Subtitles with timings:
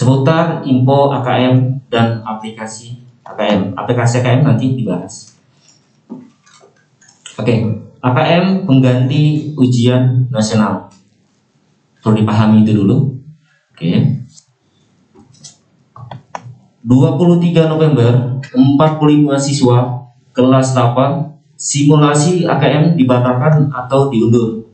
[0.00, 3.76] seputar info AKM dan aplikasi AKM.
[3.76, 5.36] Aplikasi AKM nanti dibahas.
[7.36, 10.88] Oke, AKM pengganti ujian nasional.
[12.00, 13.12] Perlu dipahami itu dulu.
[13.76, 14.24] Oke.
[16.80, 24.64] 23 November, 45 siswa kelas 8 simulasi AKM dibatalkan atau diundur.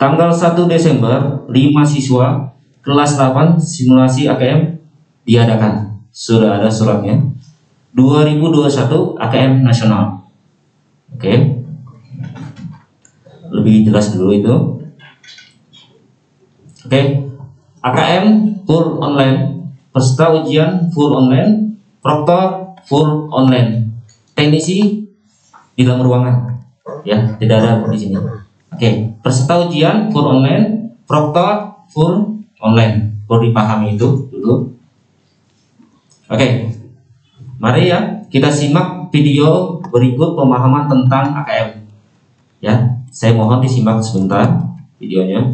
[0.00, 2.53] Tanggal 1 Desember, 5 siswa
[2.84, 4.76] kelas 8 simulasi AKM
[5.24, 5.98] diadakan.
[6.12, 7.16] Sudah ada suratnya.
[7.96, 10.28] 2021 AKM nasional.
[11.16, 11.64] Oke.
[13.50, 14.54] Lebih jelas dulu itu.
[16.84, 17.00] Oke.
[17.80, 18.24] AKM
[18.68, 19.64] full online.
[19.90, 21.80] Peserta ujian full online.
[22.04, 23.88] Proktor full online.
[24.36, 25.08] Teknisi
[25.74, 26.60] di dalam ruangan.
[27.04, 28.16] Ya, tidak ada di sini.
[28.74, 28.90] Oke,
[29.22, 32.33] peserta ujian full online, proktor full
[32.64, 33.20] online.
[33.28, 34.72] Perlu dipahami itu dulu.
[36.32, 36.72] Oke,
[37.60, 41.84] mari ya kita simak video berikut pemahaman tentang AKM.
[42.64, 44.48] Ya, saya mohon disimak sebentar
[44.96, 45.52] videonya.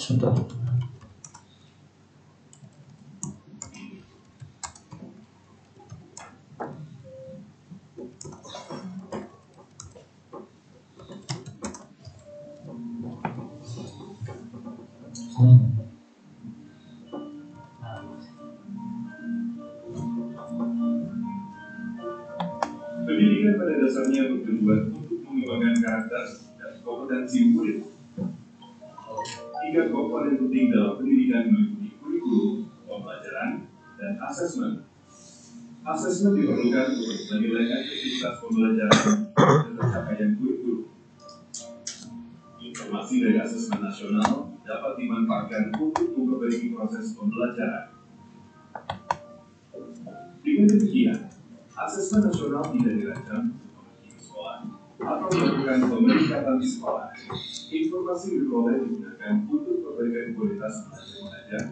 [0.00, 0.55] Sebentar.
[15.36, 15.60] Pendidikan
[23.60, 26.24] pada dasarnya bertujuan untuk mengembangkan karakter
[26.56, 27.84] dan kompetensi murid.
[29.60, 33.68] Tiga komponen penting dalam pendidikan meliputi kurikulum, pembelajaran,
[34.00, 34.88] dan asesmen.
[35.84, 40.85] Asesmen diperlukan untuk menilai efektivitas pembelajaran dan pencapaian kurikulum.
[42.86, 47.90] Informasi dari asesmen nasional dapat dimanfaatkan untuk memperbaiki proses pembelajaran.
[50.46, 51.18] Dengan demikian,
[51.74, 53.58] asesmen nasional tidak dirancang
[55.02, 57.10] atau melakukan pemeringkatan di sekolah.
[57.74, 61.62] Informasi diperoleh digunakan untuk perbaikan kualitas belajar mengajar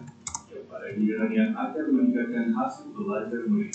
[0.51, 3.71] yang pada gilirannya akan meningkatkan hasil belajar murid.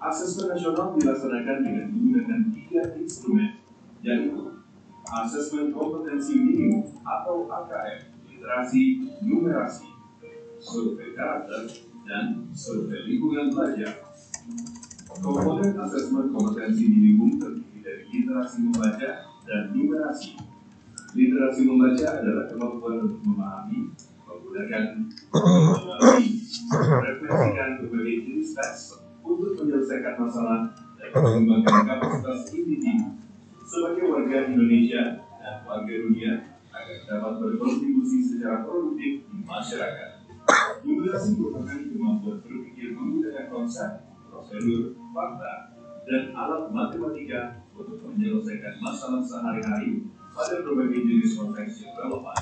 [0.00, 3.60] Asesmen nasional dilaksanakan dengan menggunakan tiga instrumen,
[4.00, 4.59] yaitu
[5.10, 8.82] asesmen kompetensi minimum atau AKM, literasi,
[9.26, 9.90] numerasi,
[10.62, 11.66] survei karakter,
[12.06, 14.06] dan survei lingkungan belajar.
[15.10, 19.10] Komponen asesmen kompetensi minimum terdiri dari literasi membaca
[19.42, 20.38] dan numerasi.
[21.10, 23.90] Literasi membaca adalah kemampuan untuk memahami,
[24.22, 26.28] menggunakan, mengenali,
[26.70, 33.18] merefleksikan berbagai jenis teks untuk menyelesaikan masalah dan mengembangkan kapasitas individu
[33.70, 40.26] sebagai warga Indonesia dan warga dunia agar dapat berkontribusi secara produktif di masyarakat.
[40.82, 50.10] Numerasi merupakan kemampuan berpikir menggunakan konsep, prosedur, fakta, dan alat matematika untuk menyelesaikan masalah sehari-hari
[50.34, 52.38] pada berbagai jenis konteks yang relevan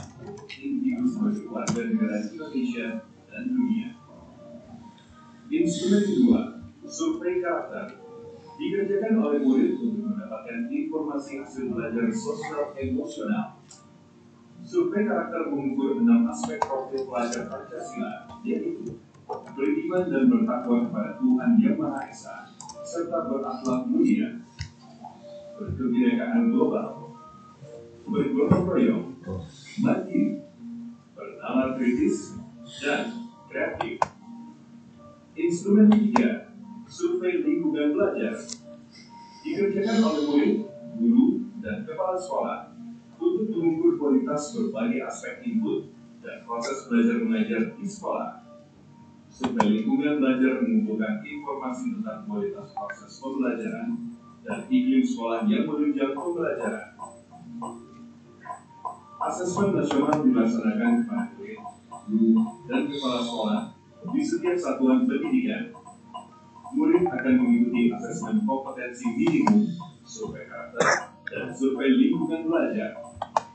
[0.49, 3.89] individu sebagai warga negara Indonesia dan dunia.
[5.49, 6.41] Instrumen kedua,
[6.89, 8.08] survei karakter,
[8.59, 13.63] dikerjakan oleh murid untuk mendapatkan informasi hasil belajar sosial emosional.
[14.67, 18.99] Survei karakter mengukur enam aspek profil pelajar Pancasila, yaitu
[19.55, 22.37] beriman dan bertakwa kepada Tuhan Yang Maha Esa,
[22.83, 24.43] serta berakhlak mulia,
[25.57, 27.15] berkebinekaan global,
[28.03, 29.07] bergotong royong,
[29.79, 30.43] mandiri,
[31.15, 32.35] bernalar kritis,
[32.83, 34.03] dan kreatif.
[35.39, 36.48] Instrumen ketiga,
[36.99, 38.35] survei lingkungan belajar,
[39.47, 40.55] dikerjakan oleh murid,
[40.99, 41.27] guru,
[41.63, 42.75] dan kepala sekolah
[43.23, 48.43] untuk mengukur kualitas berbagai aspek input dan proses belajar mengajar di sekolah.
[49.31, 53.89] Survei lingkungan belajar mengumpulkan informasi tentang kualitas proses pembelajaran
[54.43, 56.99] dan iklim sekolah yang menunjang pembelajaran.
[59.19, 61.63] Asesmen nasional dilaksanakan kepada murid,
[62.11, 62.31] guru,
[62.67, 63.61] dan kepala sekolah
[64.11, 65.79] di setiap satuan pendidikan.
[66.77, 69.73] Murid akan mengikuti asesmen kompetensi minimum,
[70.05, 72.93] survei karakter, dan survei lingkungan belajar.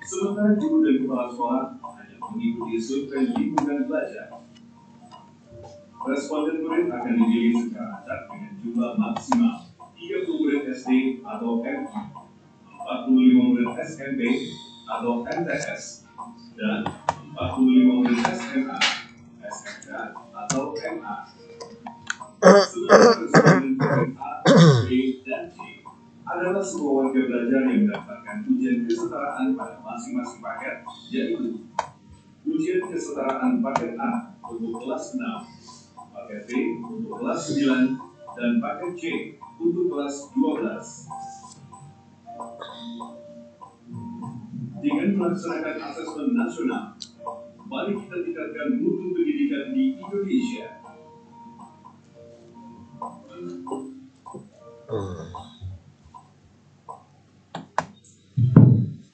[0.02, 1.64] Sementara guru dan kepala sekolah
[1.94, 4.34] hanya mengikuti survei lingkungan belajar.
[6.04, 9.56] Responden murid akan dipilih secara acak dengan jumlah maksimal
[9.96, 12.02] 30 murid SD atau MI,
[12.76, 14.22] 45 murid SMP
[14.84, 16.04] atau MTS,
[16.60, 16.84] dan
[17.40, 18.78] 45 murid SMA,
[19.48, 19.90] SMK
[20.36, 21.16] atau MA.
[21.24, 22.32] Seluruh responden murid A, B, dan C
[26.28, 31.64] adalah semua warga belajar yang mendapatkan ujian kesetaraan pada masing-masing paket, yaitu
[32.44, 35.24] ujian kesetaraan paket A untuk kelas 6,
[35.96, 37.96] paket B untuk kelas 9,
[38.36, 41.08] dan paket C untuk kelas 12.
[44.84, 47.00] Dengan melaksanakan asesmen nasional,
[47.72, 50.83] mari kita tingkatkan mutu pendidikan di Indonesia.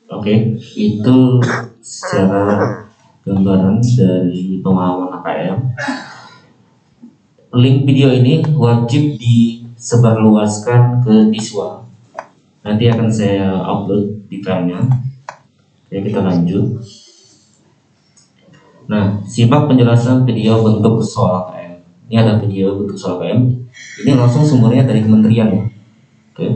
[0.09, 1.17] Oke, itu
[1.79, 2.83] secara
[3.23, 5.57] gambaran dari pemahaman AKM.
[7.55, 11.87] Link video ini wajib disebarluaskan ke Diswa.
[12.67, 14.83] Nanti akan saya upload di filenya.
[15.87, 16.83] Ya kita lanjut.
[18.89, 21.58] Nah, simak penjelasan video bentuk soal.
[22.09, 23.69] Ini ada video bentuk soal AKM.
[24.01, 25.61] Ini langsung sumbernya dari kementerian ya.
[26.33, 26.47] Oke.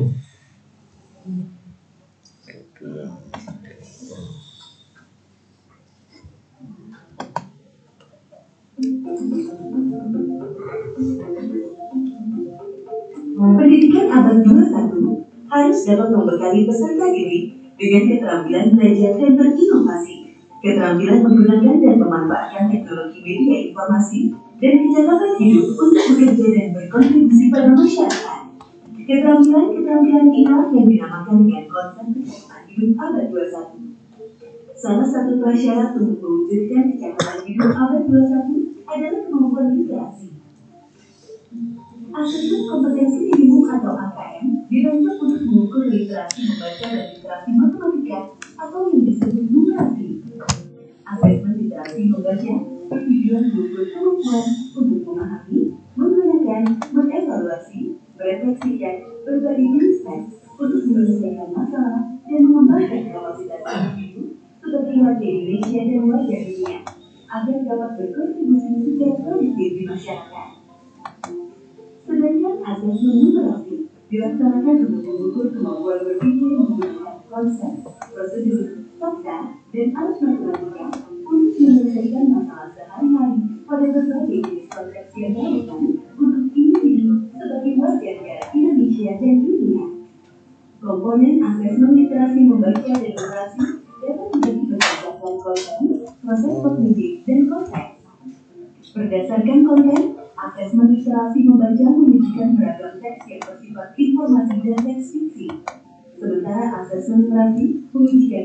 [13.38, 17.45] Pendidikan abad 21 harus dapat membekali peserta didik
[17.77, 20.22] dengan keterampilan belajar dan berinovasi,
[20.63, 24.31] keterampilan menggunakan dan memanfaatkan teknologi media informasi,
[24.63, 28.42] dan kecakapan hidup untuk bekerja dan berkontribusi pada masyarakat.
[29.04, 33.92] Keterampilan-keterampilan inilah yang dinamakan dengan konsep kecakapan hidup abad 21.
[34.71, 40.31] Salah satu prasyarat untuk mewujudkan kecakapan hidup abad 21 adalah kemampuan literasi.
[42.13, 48.19] Asesmen kompetensi minimum atau AKM dirancang untuk mengukur literasi membaca dan literasi matematika
[48.54, 50.12] atau yang disebut numerasi.
[51.13, 52.54] Asesmen literasi membaca
[52.89, 62.39] bertujuan mengukur kemampuan untuk memahami, menggunakan, mengevaluasi, merefleksikan berbagai jenis teks untuk menyelesaikan masalah dan
[62.50, 66.80] mengembangkan kapasitas individu sebagai warga Indonesia dan warga dunia
[67.30, 70.50] agar dapat berkontribusi secara produktif di masyarakat.
[72.10, 73.75] Sedangkan asesmen numerasi
[74.10, 82.71] dilaksanakan untuk mengukur kemampuan berpikir menggunakan konsep, prosedur, fakta, dan alat matematika untuk menyelesaikan masalah
[82.71, 85.81] sehari-hari pada berbagai jenis konteks yang relevan
[86.15, 89.85] untuk individu sebagai warga negara Indonesia dan dunia.
[90.79, 93.63] Komponen asesmen literasi membaca dan numerasi
[94.03, 95.79] dapat menjadi berdasarkan konten,
[96.23, 97.95] proses kognitif, dan konteks.
[98.95, 100.01] Berdasarkan konten,
[100.31, 105.47] asesmen literasi membaca menunjukkan beragam teks yang bersifat informasi dan teks fiksi.
[106.23, 108.42] Sementara asesmen literasi mengujikan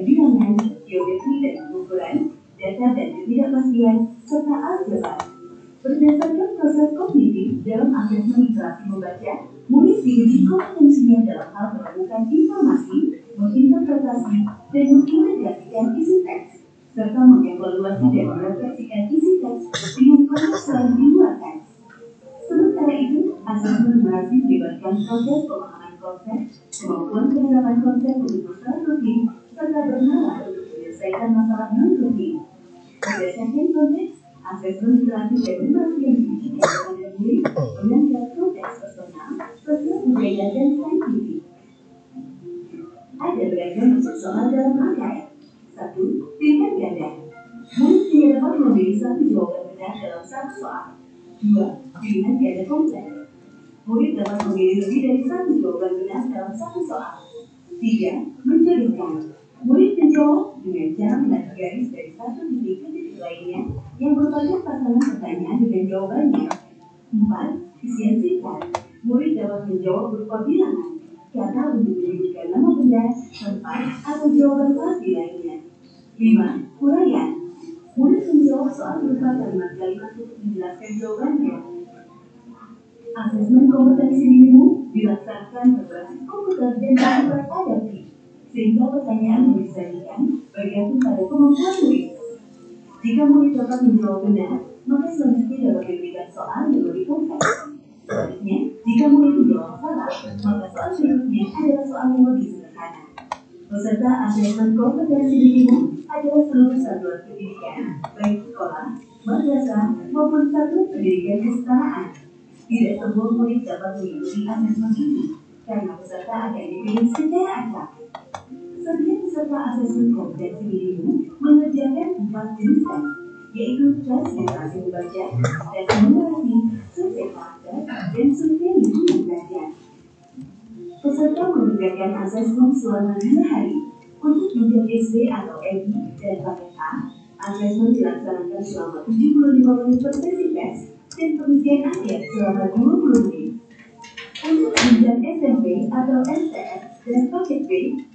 [146.29, 147.71] STS dan paket B,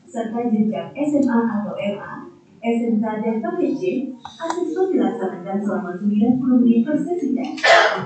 [0.06, 2.14] serta jenjang SMA atau MA,
[2.62, 3.84] SMK dan paket C,
[4.22, 7.58] asesmen dilaksanakan selama 90 menit per sesi tes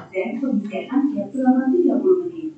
[0.10, 2.50] dan pengisian akhir selama 30 menit.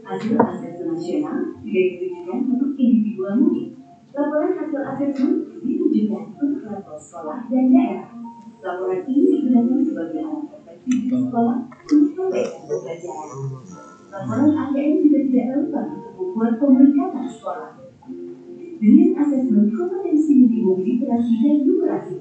[0.00, 3.68] Hasil asesmen nasional juga ditujukan untuk individual murid.
[4.10, 5.32] Laporan hasil asesmen
[5.62, 8.10] ditujukan untuk level sekolah dan daerah.
[8.64, 10.44] Laporan ini digunakan sebagai alat
[10.82, 13.89] di sekolah untuk pembelajaran.
[14.10, 17.70] Laporan AKM juga tidak relevan untuk membuat pemeringkatan sekolah.
[18.80, 22.16] Dengan asesmen kompetensi minimum literasi dan numerasi,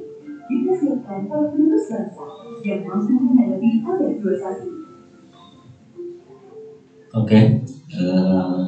[0.50, 2.26] dipersiapkan para penerus bangsa
[2.62, 4.80] yang mampu menghadapi abad 21.
[7.10, 7.40] Oke,
[7.74, 8.66] eh,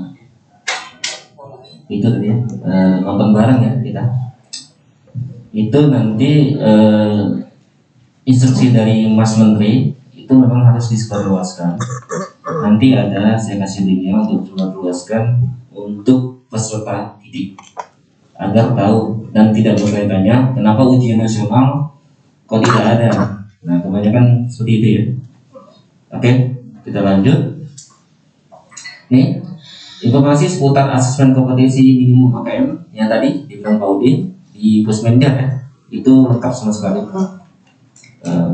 [1.94, 4.04] itu tadi ya, eh, nonton bareng ya kita.
[5.54, 7.22] Itu nanti eh,
[8.26, 11.78] instruksi dari Mas Menteri itu memang harus disebarluaskan.
[12.62, 15.24] Nanti ada saya kasih linknya untuk disebarluaskan
[15.74, 17.58] untuk peserta didik
[18.38, 21.98] agar tahu dan tidak bertanya kenapa ujian nasional
[22.46, 23.10] kok tidak ada.
[23.66, 25.04] Nah kebanyakan seperti itu ya.
[26.12, 26.32] Oke,
[26.84, 27.40] kita lanjut.
[29.08, 29.40] Nih,
[30.04, 35.48] informasi seputar asesmen kompetensi minimum AKM yang tadi dibilang Pak Udin di Pusmenja ya,
[35.88, 37.00] itu lengkap sama sekali.
[38.22, 38.50] Eh,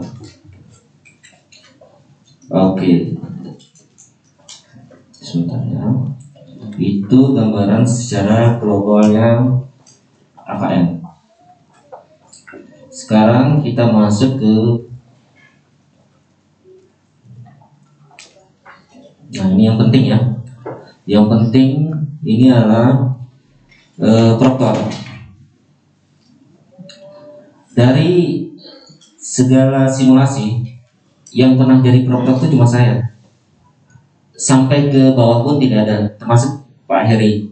[2.48, 3.17] Oke,
[5.28, 5.84] sebentar ya.
[6.80, 9.60] Itu gambaran secara globalnya
[10.40, 11.04] AKM.
[12.88, 14.54] Sekarang kita masuk ke
[19.28, 20.20] Nah, ini yang penting ya.
[21.04, 21.70] Yang penting
[22.24, 23.20] ini adalah
[24.00, 24.88] eh, proktor.
[27.76, 28.48] Dari
[29.20, 30.66] segala simulasi
[31.36, 33.07] yang pernah jadi proktor itu cuma saya.
[34.38, 37.50] Sampai ke bawah pun tidak ada, termasuk Pak Heri.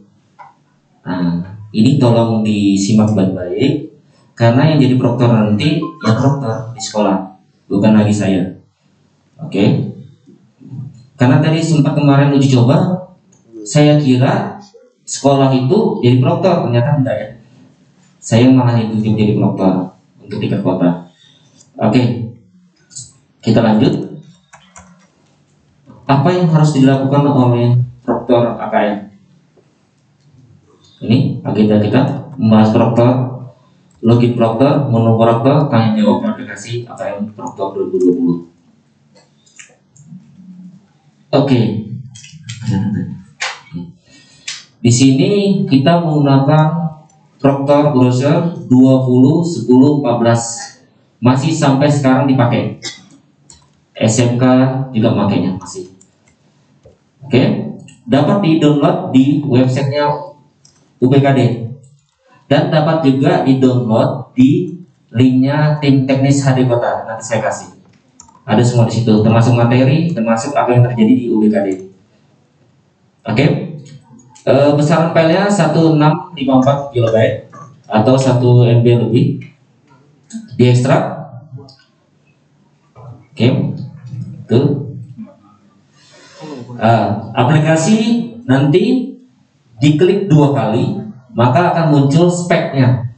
[1.01, 1.41] Nah,
[1.73, 3.89] ini tolong disimak baik-baik
[4.37, 8.45] karena yang jadi proktor nanti yang proktor di sekolah, bukan lagi saya.
[9.41, 9.91] Oke.
[11.17, 13.09] Karena tadi sempat kemarin uji coba,
[13.65, 14.61] saya kira
[15.09, 17.29] sekolah itu jadi proktor, ternyata enggak ya.
[18.21, 21.09] Saya malah itu jadi proktor untuk tingkat kota.
[21.81, 22.29] Oke,
[23.41, 24.04] kita lanjut.
[26.05, 27.73] Apa yang harus dilakukan oleh
[28.05, 29.09] proktor AKM?
[31.05, 32.01] Ini agenda kita
[32.37, 33.11] membahas proktor,
[34.05, 38.53] login proktor, menu proktor, tanya jawab aplikasi AKM proktor 2020.
[41.33, 41.61] Oke.
[44.85, 46.85] Di sini kita menggunakan
[47.45, 49.69] Proctor browser 20 10
[50.01, 52.81] 14 masih sampai sekarang dipakai.
[53.93, 54.43] SMK
[54.89, 55.94] juga makainya masih.
[57.25, 57.41] Oke,
[58.05, 60.05] dapat di-download di websitenya
[61.01, 61.39] UPKD
[62.45, 64.77] dan dapat juga di-download di
[65.09, 67.09] linknya tim teknis HD Kota.
[67.09, 67.73] Nanti saya kasih.
[68.45, 71.95] Ada semua di situ termasuk materi termasuk apa yang terjadi di UBKD
[73.25, 73.45] oke?
[74.45, 77.15] E, besaran filenya 1654 KB
[77.89, 79.25] atau 1 MB lebih.
[80.55, 81.03] Diekstrak
[83.33, 83.47] oke?
[84.45, 84.84] Tuh
[86.75, 89.15] Ah, aplikasi nanti
[89.79, 90.99] diklik dua kali
[91.35, 93.11] maka akan muncul speknya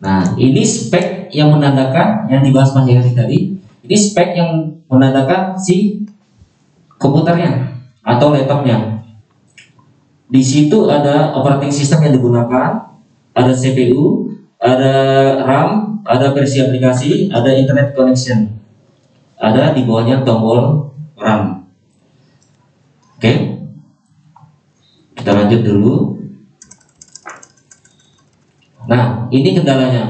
[0.00, 3.38] nah ini spek yang menandakan yang dibahas Mas Heri tadi
[3.84, 6.04] ini spek yang menandakan si
[7.00, 7.74] komputernya
[8.04, 9.02] atau laptopnya.
[10.30, 12.94] Di situ ada operating system yang digunakan,
[13.34, 14.30] ada CPU,
[14.62, 14.94] ada
[15.42, 18.46] RAM, ada versi aplikasi, ada internet connection.
[19.40, 21.49] Ada di bawahnya tombol RAM.
[23.20, 23.36] Oke.
[25.12, 26.16] Kita lanjut dulu.
[28.88, 30.08] Nah, ini kendalanya.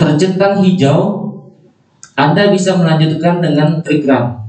[0.00, 1.28] Tercentang hijau
[2.16, 4.48] anda bisa melanjutkan dengan trik run.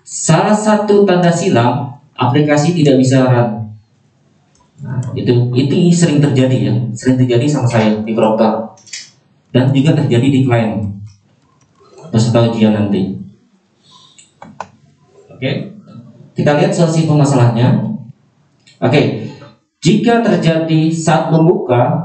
[0.00, 3.68] Salah satu tanda silam aplikasi tidak bisa run.
[4.80, 8.72] Nah, itu itu sering terjadi ya, sering terjadi sama saya di Proctor
[9.52, 10.88] dan juga terjadi di klien
[12.08, 13.19] peserta ujian nanti.
[15.40, 15.72] Oke,
[16.36, 17.80] kita lihat solusi pemasalahnya.
[18.76, 19.24] Oke,
[19.80, 21.96] jika terjadi saat membuka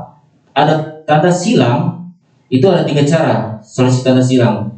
[0.56, 2.00] ada tanda silam,
[2.48, 4.72] itu ada tiga cara solusi tanda silang.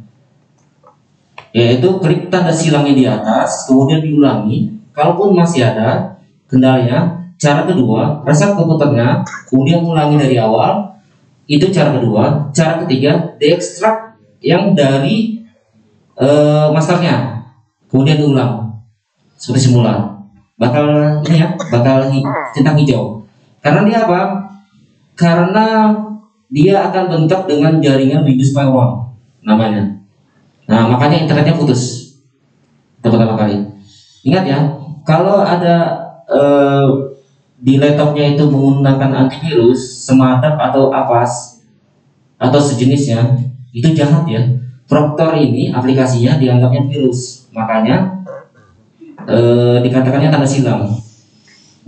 [1.54, 4.74] yaitu klik tanda silangnya di atas, kemudian diulangi.
[4.90, 6.18] Kalaupun masih ada
[6.50, 10.98] kendalanya, cara kedua, reset komputernya, kemudian ulangi dari awal.
[11.46, 12.50] Itu cara kedua.
[12.50, 15.46] Cara ketiga, diekstrak yang dari
[16.18, 17.37] eh, masternya,
[17.88, 18.84] kemudian diulang
[19.34, 20.16] seperti semula.
[20.58, 20.86] Bakal
[21.28, 22.10] ini ya, bakal
[22.50, 23.22] centang hijau.
[23.62, 24.20] Karena dia apa?
[25.14, 25.94] Karena
[26.48, 29.14] dia akan bentrok dengan jaringan Windows Firewall
[29.44, 30.00] namanya.
[30.68, 32.14] Nah, makanya internetnya putus.
[32.98, 33.62] Itu pertama kali.
[34.26, 34.58] Ingat ya,
[35.06, 35.94] kalau ada
[36.26, 36.86] eh,
[37.58, 41.62] di laptopnya itu menggunakan antivirus, semadap atau apas
[42.38, 43.38] atau sejenisnya,
[43.70, 44.42] itu jahat ya.
[44.88, 48.24] Proctor ini aplikasinya dianggapnya virus, makanya
[49.28, 50.88] eh, dikatakannya tanda silam.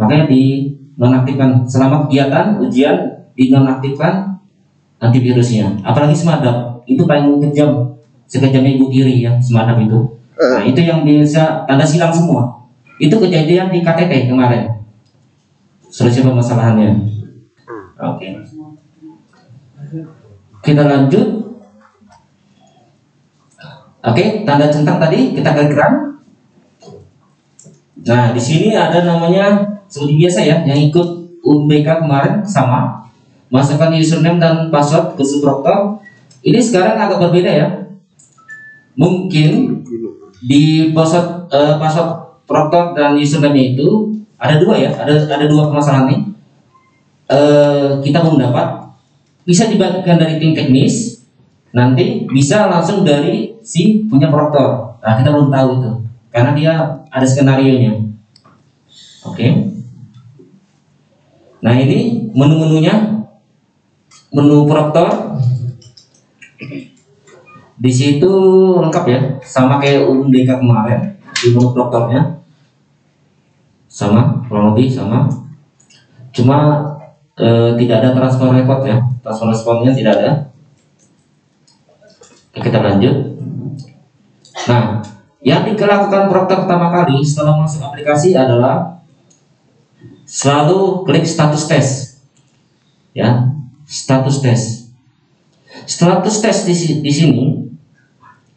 [0.00, 2.96] Makanya di nonaktifkan selama kegiatan ujian
[3.36, 4.40] dinonaktifkan
[5.00, 5.80] antivirusnya.
[5.80, 7.96] Apalagi semadap itu paling kejam
[8.30, 9.98] sekejamnya ibu tiri ya semadap itu.
[10.40, 12.68] Nah itu yang bisa tanda silang semua.
[13.00, 14.68] Itu kejadian di KTT kemarin.
[15.88, 16.90] Solusi permasalahannya.
[17.98, 18.28] Oke.
[20.60, 21.49] Kita lanjut.
[24.00, 26.16] Oke, tanda centang tadi kita kalikan.
[28.00, 29.60] Nah, di sini ada namanya
[29.92, 31.08] seperti biasa ya, yang ikut
[31.44, 33.04] UNBK kemarin sama.
[33.52, 36.00] Masukkan username dan password ke Suproktor.
[36.40, 37.68] Ini sekarang agak berbeda ya.
[38.96, 39.84] Mungkin
[40.48, 46.10] di password eh, password Proctor dan username itu ada dua ya, ada ada dua permasalahan
[46.10, 46.20] nih.
[47.30, 48.90] Eh, kita belum dapat
[49.46, 51.22] bisa dibagikan dari tim teknis,
[51.70, 54.98] nanti bisa langsung dari si punya Proctor.
[54.98, 55.90] Nah, kita belum tahu itu.
[56.34, 56.72] Karena dia
[57.06, 57.92] ada skenario nya.
[59.22, 59.46] Oke.
[61.62, 63.22] Nah ini menu-menunya.
[64.30, 65.38] Menu Proctor
[67.74, 68.30] di situ
[68.78, 69.20] lengkap ya.
[69.42, 72.38] Sama kayak UNBK kemarin di menu Proctornya
[73.90, 75.26] sama kurang lebih sama.
[76.30, 76.58] Cuma
[77.34, 79.02] eh, tidak ada transfer record ya.
[79.18, 80.30] Transfer responnya tidak ada.
[82.54, 83.39] Kita lanjut
[84.68, 85.00] nah
[85.40, 89.00] yang dilakukan Proctor pertama kali setelah masuk aplikasi adalah
[90.28, 91.86] selalu klik status tes.
[93.16, 93.48] Ya
[93.88, 94.60] status tes.
[95.88, 97.44] Status tes di, di sini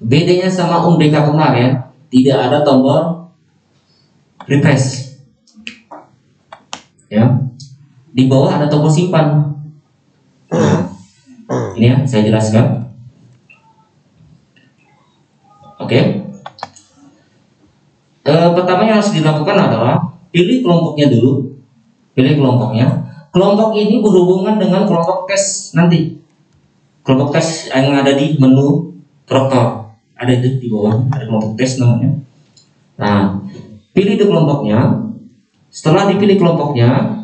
[0.04, 3.32] bedanya sama UNBK kemarin tidak ada tombol
[4.44, 5.16] refresh
[7.08, 7.40] ya
[8.12, 9.56] di bawah ada tombol simpan.
[11.80, 12.83] Ini ya saya jelaskan
[15.94, 16.02] oke.
[18.24, 20.02] Eh, pertama yang harus dilakukan adalah
[20.34, 21.54] pilih kelompoknya dulu.
[22.18, 22.88] Pilih kelompoknya.
[23.34, 26.18] Kelompok ini berhubungan dengan kelompok tes nanti.
[27.06, 32.12] Kelompok tes yang ada di menu Proctor ada itu di bawah ada kelompok tes namanya.
[33.00, 33.40] Nah
[33.96, 35.10] pilih itu kelompoknya.
[35.74, 37.18] Setelah dipilih kelompoknya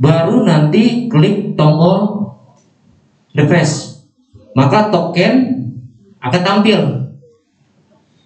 [0.00, 2.32] baru nanti klik tombol
[3.36, 4.04] refresh
[4.56, 5.65] maka token
[6.30, 6.80] akan tampil.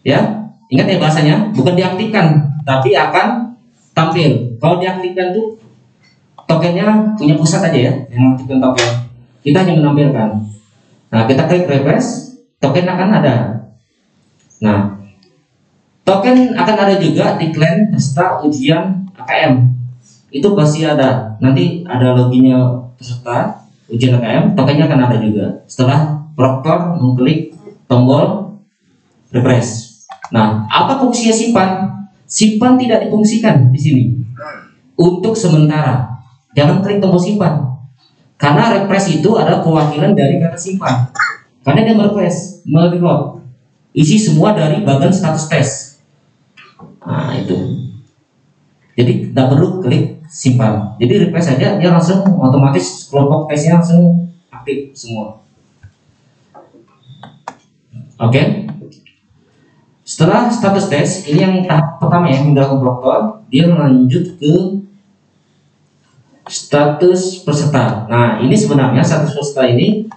[0.01, 0.21] Ya?
[0.71, 1.37] Ingat ya bahasanya?
[1.53, 2.27] Bukan diaktifkan
[2.63, 3.59] tapi akan
[3.93, 4.57] tampil.
[4.63, 5.59] Kalau diaktifkan tuh
[6.47, 8.91] tokennya punya pusat aja ya yang aktifkan token.
[9.41, 10.29] Kita hanya menampilkan.
[11.11, 13.37] Nah kita klik refresh token akan ada.
[14.63, 14.95] Nah
[16.07, 19.55] token akan ada juga di klien peserta ujian AKM
[20.31, 21.35] itu pasti ada.
[21.43, 22.63] Nanti ada loginnya
[22.95, 25.67] peserta ujian AKM tokennya akan ada juga.
[25.67, 27.53] Setelah Proctor mengklik
[27.91, 28.55] tombol
[29.35, 30.07] refresh.
[30.31, 31.71] Nah apa fungsinya simpan?
[32.31, 34.05] Simpan tidak difungsikan di sini.
[34.95, 36.07] Untuk sementara.
[36.55, 37.67] Jangan klik tombol simpan.
[38.39, 41.11] Karena refresh itu adalah perwakilan dari kata simpan.
[41.67, 43.43] Karena dia merefresh mereload
[43.91, 45.69] isi semua dari bagian status tes
[47.01, 47.57] nah itu.
[48.95, 50.95] Jadi tidak perlu klik simpan.
[51.03, 55.41] Jadi refresh saja dia langsung otomatis kelompok tesnya langsung aktif semua
[58.21, 58.43] oke.
[60.05, 64.55] Setelah status tes ini yang tahap pertama ya dilakukan Proctor dia lanjut ke
[66.51, 68.11] status peserta.
[68.11, 70.11] Nah ini sebenarnya status peserta ini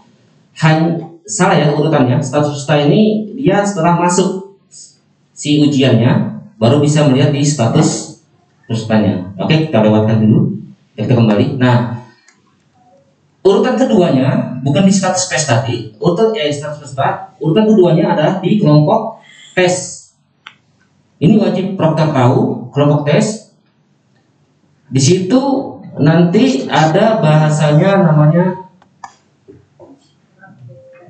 [0.66, 0.98] hanya
[1.30, 2.18] salah ya urutannya.
[2.26, 4.58] Status peserta ini dia setelah masuk
[5.34, 8.22] si ujiannya baru bisa melihat di status
[8.66, 9.30] pesertanya.
[9.38, 10.58] Oke kita lewatkan dulu.
[10.98, 11.62] Kita kembali.
[11.62, 12.02] Nah
[13.46, 15.92] urutan keduanya bukan di status tes tadi.
[16.00, 19.20] Urutan eh status peserta urutan keduanya adalah di kelompok
[19.54, 20.00] tes
[21.20, 23.54] ini wajib Proctor tahu kelompok tes
[24.90, 25.40] di situ
[26.00, 28.66] nanti ada bahasanya namanya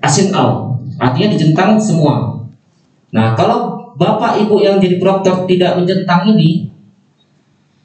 [0.03, 2.43] asin out artinya dijentang semua.
[3.13, 6.69] Nah, kalau bapak ibu yang jadi proktor tidak menjentang ini,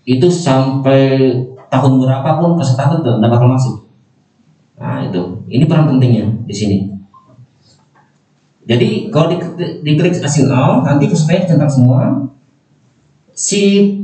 [0.09, 1.28] itu sampai
[1.68, 3.88] tahun berapapun peserta itu tidak bakal masuk.
[4.78, 5.22] Nah, itu.
[5.50, 6.78] Ini peran pentingnya di sini.
[8.68, 9.36] Jadi kalau di,
[9.82, 12.28] diklik asing all, nanti pesertanya centang semua.
[13.32, 13.94] Si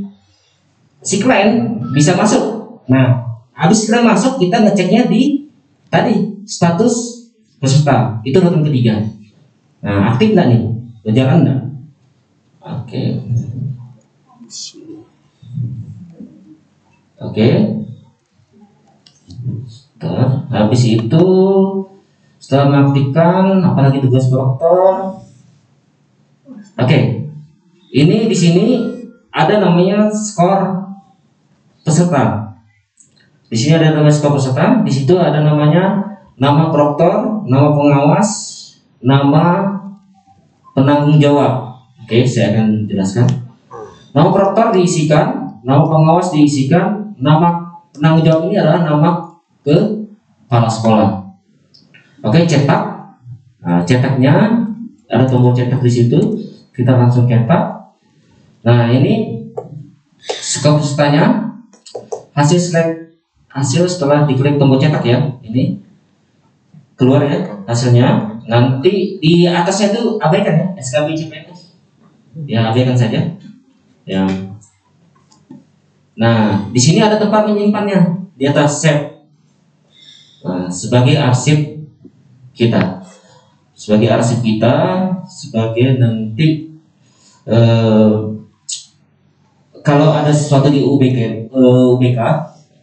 [1.05, 2.43] si klien bisa masuk.
[2.89, 5.47] Nah, habis klien masuk, kita ngeceknya di
[5.93, 7.29] tadi status
[7.61, 8.19] peserta.
[8.25, 9.05] Itu urutan ketiga.
[9.85, 10.61] Nah, aktif nggak nih?
[11.05, 11.61] Berjalan nggak?
[12.65, 13.03] Oke.
[17.21, 17.49] Oke.
[20.05, 20.29] Bentar.
[20.53, 21.27] Habis itu
[22.37, 25.17] setelah mengaktifkan apalagi tugas dokter.
[26.77, 27.01] Oke.
[27.95, 28.67] Ini di sini
[29.33, 30.85] ada namanya skor
[31.81, 32.53] peserta.
[33.49, 36.05] Di sini ada nama skor peserta, di situ ada namanya
[36.37, 38.29] nama proktor, nama pengawas,
[39.01, 39.73] nama
[40.75, 41.81] penanggung jawab.
[42.03, 43.25] Oke, saya akan jelaskan.
[44.11, 49.11] Nama proktor diisikan, nama pengawas diisikan, nama penanggung jawab ini adalah nama
[49.63, 49.94] ke
[50.55, 51.11] kepala sekolah.
[52.23, 52.83] Oke, cetak.
[53.59, 54.55] Nah, cetaknya
[55.11, 56.15] ada tombol cetak di situ.
[56.71, 57.91] Kita langsung cetak.
[58.63, 59.43] Nah, ini
[60.23, 61.51] skop pesertanya
[62.39, 63.19] hasil select
[63.51, 65.19] hasil setelah diklik tombol cetak ya.
[65.43, 65.83] Ini
[66.95, 68.39] keluar ya hasilnya.
[68.47, 71.61] Nanti di atasnya itu abaikan ya SKB CPNS.
[72.47, 73.27] Ya, abaikan saja.
[74.07, 74.23] Ya.
[76.15, 79.14] Nah, di sini ada tempat menyimpannya di atas save.
[80.71, 81.85] Sebagai arsip
[82.55, 83.03] kita,
[83.75, 84.75] sebagai arsip kita,
[85.27, 86.79] sebagai nanti
[87.49, 88.15] eh,
[89.85, 91.19] kalau ada sesuatu di UBK,
[91.53, 92.19] eh, UBK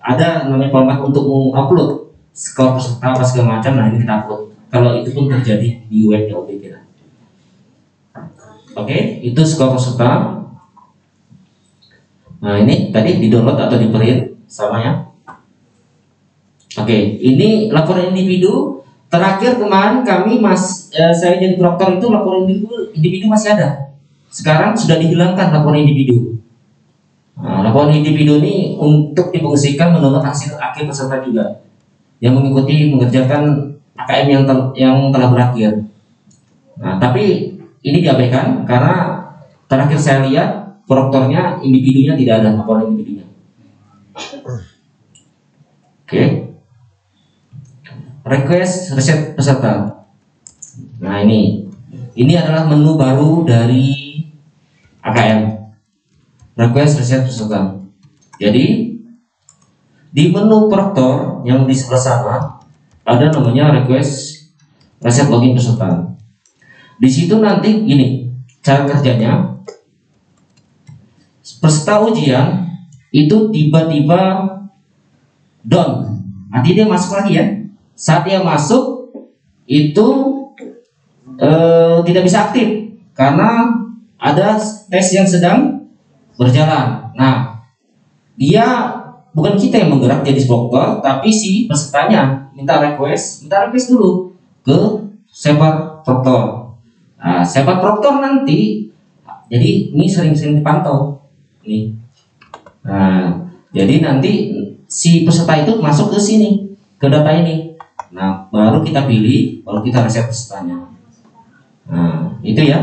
[0.02, 3.72] ada namanya format untuk mengupload skor peserta apa segala macam.
[3.78, 4.42] Nah ini kita upload.
[4.72, 6.64] Kalau itu pun terjadi di webnya UBK.
[8.72, 10.42] Oke, itu skor peserta.
[12.42, 15.11] Nah ini tadi di download atau di print sama ya.
[16.80, 18.80] Oke, ini laporan individu.
[19.12, 23.92] Terakhir kemarin kami mas, eh, saya jadi proktor itu laporan individu, individu masih ada.
[24.32, 26.40] Sekarang sudah dihilangkan laporan individu.
[27.36, 31.60] Nah, laporan individu ini untuk difungsikan menurut hasil akhir peserta juga
[32.24, 35.84] yang mengikuti mengerjakan AKM yang tel, yang telah berakhir.
[36.80, 37.52] Nah, tapi
[37.84, 39.28] ini diabaikan karena
[39.68, 43.28] terakhir saya lihat proktornya individunya tidak ada laporan individunya.
[46.06, 46.41] Oke.
[48.32, 50.08] Request riset peserta.
[51.04, 51.68] Nah ini,
[52.16, 53.92] ini adalah menu baru dari
[55.04, 55.52] AKM.
[56.56, 57.76] Request riset peserta.
[58.40, 58.96] Jadi
[60.12, 62.36] di menu proktor yang di sebelah sana
[63.04, 64.48] ada namanya request
[65.04, 66.16] riset login peserta.
[66.96, 68.32] Di situ nanti gini
[68.64, 69.60] cara kerjanya
[71.62, 72.64] peserta ujian
[73.12, 74.48] itu tiba-tiba
[75.68, 76.24] down.
[76.48, 77.61] Nanti dia masuk lagi ya.
[78.02, 79.14] Saat dia masuk
[79.70, 80.08] itu
[81.38, 83.70] eh, tidak bisa aktif karena
[84.18, 84.58] ada
[84.90, 85.86] tes yang sedang
[86.34, 87.14] berjalan.
[87.14, 87.62] Nah,
[88.34, 88.66] dia
[89.38, 94.34] bukan kita yang menggerak jadi spokter, tapi si pesertanya minta request, minta request dulu
[94.66, 94.78] ke
[95.32, 96.74] Sepat Proktor.
[97.22, 98.90] Nah, Sepat Proktor nanti,
[99.48, 101.22] jadi ini sering-sering dipantau,
[101.64, 101.94] nih.
[102.84, 104.52] Nah, jadi nanti
[104.90, 107.71] si peserta itu masuk ke sini, ke data ini.
[108.12, 110.92] Nah, baru kita pilih, baru kita reset pesertanya.
[111.88, 112.80] Nah, itu ya.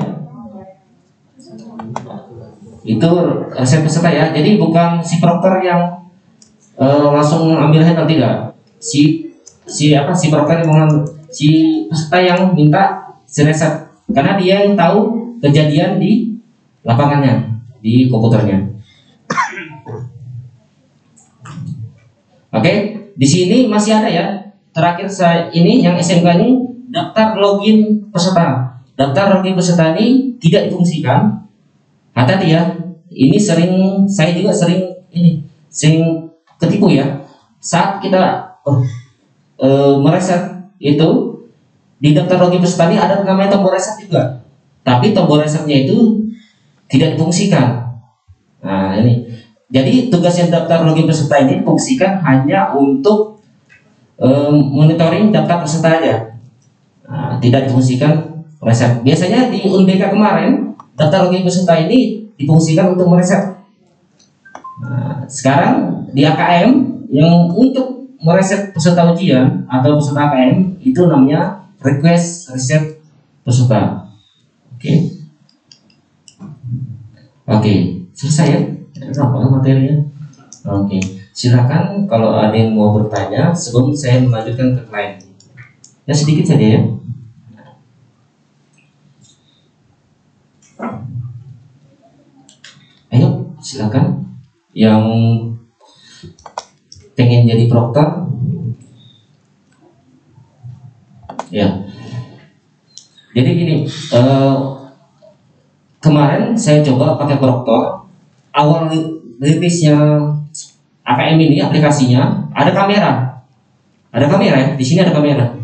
[2.85, 3.09] Itu
[3.53, 4.33] reset peserta ya.
[4.33, 6.09] Jadi bukan si prokter yang
[6.81, 8.57] eh, langsung ambil handle tidak.
[8.81, 9.29] Si
[9.69, 10.89] si apa si prokter yang
[11.29, 11.49] si
[11.93, 16.41] peserta yang minta si reset karena dia yang tahu kejadian di
[16.81, 18.65] lapangannya di komputernya.
[22.49, 22.73] Oke,
[23.13, 24.27] di sini masih ada ya.
[24.79, 26.55] Terakhir saya ini yang SMK ini
[26.95, 28.79] daftar login peserta.
[28.95, 31.35] Daftar login peserta ini tidak difungsikan.
[32.15, 32.63] Hati-hati ya.
[33.11, 36.31] Ini sering saya juga sering ini sering
[36.63, 37.27] ketipu ya.
[37.59, 38.87] Saat kita oh,
[39.59, 41.43] e, mereset itu
[41.99, 44.47] di daftar login peserta ini ada namanya tombol reset juga.
[44.87, 46.23] Tapi tombol resetnya itu
[46.87, 47.99] tidak difungsikan.
[48.63, 49.27] Nah, ini
[49.75, 53.38] jadi tugas yang daftar login peserta ini fungsikan hanya untuk
[54.19, 55.91] monitoring daftar peserta.
[57.09, 59.01] Nah, tidak difungsikan reset.
[59.07, 63.63] Biasanya di UNBK kemarin daftar login peserta ini difungsikan untuk mereset.
[64.83, 66.71] Nah, sekarang di AKM
[67.11, 72.99] yang untuk mereset peserta ujian atau peserta AKM itu namanya request reset
[73.47, 74.11] peserta.
[74.75, 75.17] Oke.
[77.49, 77.75] Oke,
[78.13, 78.61] selesai ya?
[79.25, 80.05] Apa materinya?
[80.69, 81.01] Oke,
[81.39, 85.23] silakan kalau ada yang mau bertanya sebelum saya melanjutkan ke klien.
[86.03, 86.83] Ya sedikit saja ya.
[93.15, 94.35] Ayo, silakan.
[94.75, 95.03] Yang
[97.15, 98.27] pengen jadi proktor,
[101.55, 101.87] ya.
[103.31, 104.57] Jadi gini, eh,
[106.03, 108.11] kemarin saya coba pakai proktor.
[108.51, 108.91] Awal
[109.39, 109.99] rilisnya
[111.09, 113.13] AKM ini aplikasinya ada kamera,
[114.13, 114.69] ada kamera ya.
[114.77, 115.57] Di sini ada kamera.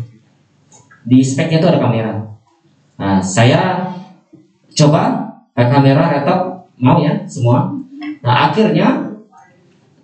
[1.05, 2.13] Di speknya itu ada kamera.
[2.97, 3.93] Nah, saya
[4.73, 7.69] coba pakai kamera laptop mau ya semua.
[8.25, 9.05] Nah, akhirnya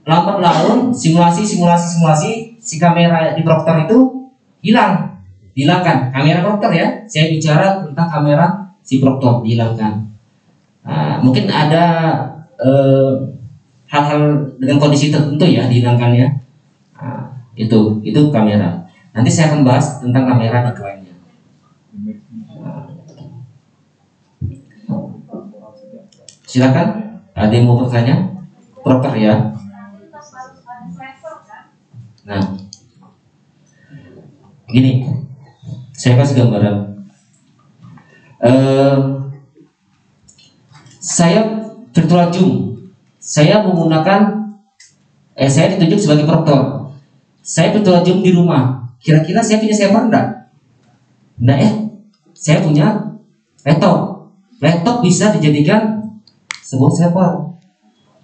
[0.05, 3.97] lambat laun simulasi simulasi simulasi si kamera di proktor itu
[4.61, 5.13] hilang
[5.53, 8.45] dihilangkan kamera proktor ya saya bicara tentang kamera
[8.81, 10.11] si proktor dihilangkan
[10.81, 11.85] Nah, mungkin ada
[12.57, 13.13] eh,
[13.91, 16.39] hal-hal dengan kondisi tertentu ya dihilangkannya
[17.01, 18.85] Nah, itu itu kamera.
[19.09, 21.15] Nanti saya akan bahas tentang kamera di kliennya
[22.61, 22.87] Nah.
[26.45, 26.87] silakan
[27.35, 28.15] ada yang mau bertanya?
[28.79, 29.55] Proktor ya.
[32.23, 32.43] Nah
[34.71, 35.03] gini
[35.91, 36.75] saya kasih gambaran.
[38.41, 38.97] Eh,
[41.01, 41.41] saya
[41.91, 42.70] virtual zoom
[43.31, 44.51] saya menggunakan
[45.39, 46.81] eh saya ditunjuk sebagai proktor
[47.41, 48.85] saya zoom di rumah.
[49.01, 50.27] Kira-kira saya punya server enggak?
[51.41, 51.71] Enggak ya?
[52.37, 52.87] Saya punya
[53.65, 54.29] laptop.
[54.61, 56.05] Laptop bisa dijadikan
[56.61, 57.31] sebuah server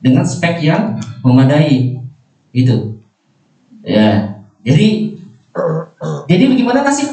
[0.06, 1.98] dengan spek yang memadai.
[2.54, 3.02] Itu
[3.82, 4.38] ya.
[4.62, 5.18] Jadi
[6.30, 7.10] jadi bagaimana nasib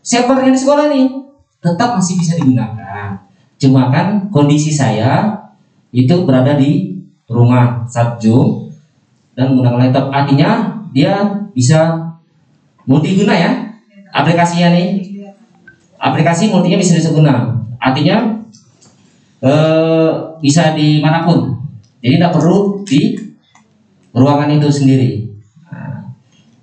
[0.00, 1.06] server yang di sekolah nih
[1.58, 3.26] tetap masih bisa digunakan.
[3.58, 5.34] Cuma kan kondisi saya
[5.90, 6.99] itu berada di
[7.30, 7.86] rumah
[8.18, 8.74] zoom
[9.38, 10.06] dan menggunakan laptop.
[10.10, 10.50] Artinya
[10.90, 12.10] dia bisa
[12.84, 13.50] multiguna ya.
[14.10, 15.14] Aplikasinya nih.
[15.96, 17.54] Aplikasi multinya bisa diseguna.
[17.78, 18.42] Artinya
[19.40, 20.10] eh,
[20.42, 21.54] bisa di mana pun.
[22.02, 23.14] Jadi tidak perlu di
[24.10, 25.30] ruangan itu sendiri.
[25.70, 26.10] Nah,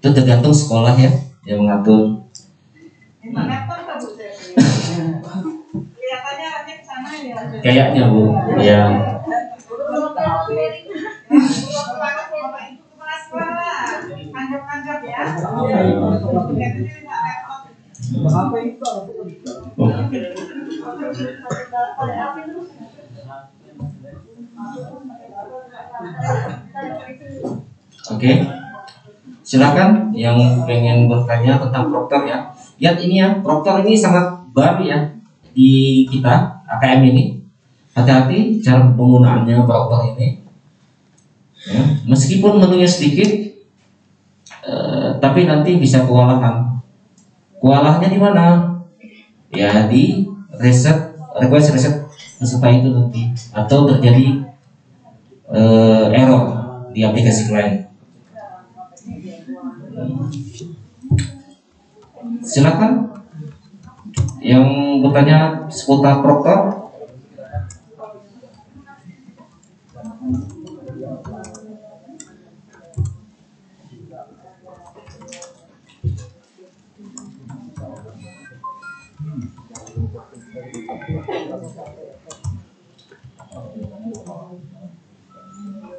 [0.04, 1.12] itu tergantung sekolah ya
[1.48, 2.18] yang mengatur.
[6.88, 7.38] Sana ya.
[7.62, 8.34] kayaknya bu.
[8.58, 8.82] Ya
[28.08, 28.32] Oke.
[29.48, 30.36] Silakan yang
[30.68, 32.52] pengen bertanya tentang proktor ya.
[32.82, 35.00] Lihat ini ya proktor ini sangat baru ya
[35.56, 37.24] di kita AKM ini.
[37.96, 40.44] Hati-hati cara penggunaannya proktor ini.
[41.68, 43.47] Ya, meskipun menunya sedikit
[45.18, 46.82] tapi nanti bisa kewalahan.
[47.58, 48.46] Kewalahannya di mana?
[49.50, 50.28] Ya di
[50.60, 52.06] reset request reset
[52.38, 54.46] peserta itu nanti atau terjadi
[55.50, 56.44] eh, error
[56.94, 57.88] di aplikasi klien.
[62.44, 63.14] Silakan.
[64.38, 64.66] Yang
[65.04, 66.77] bertanya seputar proktor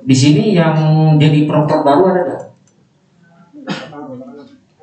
[0.09, 0.73] di sini yang
[1.21, 2.43] jadi proktor baru ada nggak?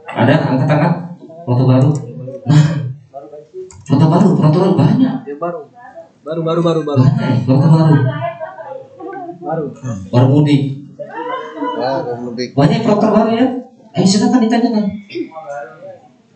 [0.06, 0.94] Ada angkat tangan
[1.42, 1.90] proktor baru.
[2.46, 2.62] Nah,
[3.90, 5.66] proktor baru, proktor banyak, Ya baru.
[6.22, 7.02] Baru baru baru baru.
[7.02, 7.96] banyak proktor baru.
[9.42, 9.66] Baru.
[10.14, 10.62] Baru mudik.
[11.82, 12.50] Ah, mudik.
[12.54, 13.46] Banyak proktor baru ya.
[13.98, 14.86] Ayo silakan ditanyakan.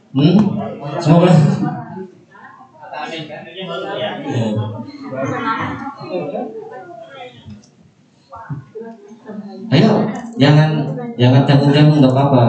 [0.09, 0.37] Hmm,
[0.97, 1.29] semoga.
[4.01, 4.11] Ya.
[9.69, 9.91] Ayo,
[10.41, 10.69] jangan
[11.13, 12.45] jangan tanggung-tanggung nggak apa-apa.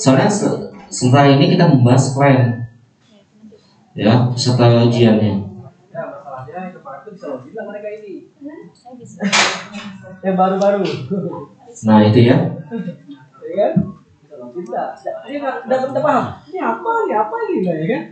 [0.00, 2.64] Soalnya se- setelah ini kita membahas klien,
[3.92, 5.34] ya peserta ujiannya.
[5.88, 7.92] Ya masalahnya
[10.24, 10.82] yang baru-baru.
[11.84, 12.36] Nah itu ya.
[13.44, 13.72] Ya kan?
[14.58, 14.88] Nggak
[15.68, 16.24] nggak nggak paham.
[16.48, 16.90] Ini apa?
[17.04, 18.02] Ini apa ini ya kan?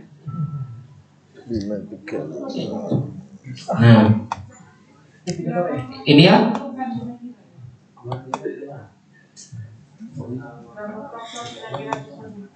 [3.79, 4.05] Nah
[6.05, 6.35] ini ya.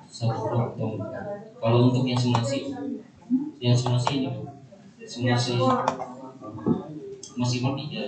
[0.07, 0.91] Satu proktor.
[1.59, 2.71] Kalau untuk yang simulasi
[3.59, 4.31] yang simulasi ini
[5.03, 5.59] simulasi
[7.35, 8.03] maksimal tiga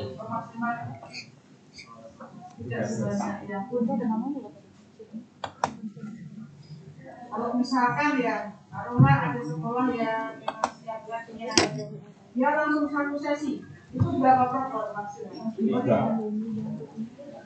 [7.33, 11.49] Kalau misalkan ya, taruhlah ada sekolah yang memang siap punya
[12.33, 13.65] dia langsung satu sesi.
[13.93, 15.51] Itu berapa protokol maksimal?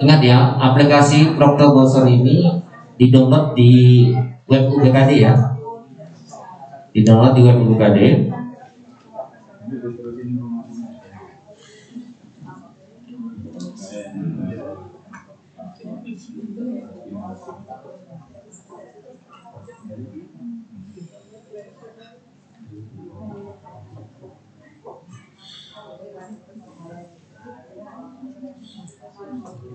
[0.00, 2.50] ingat ya aplikasi Proctor Browser ini
[2.96, 3.72] di-download di
[4.48, 5.34] web UBKD ya.
[6.92, 7.98] Di-download di web UBKD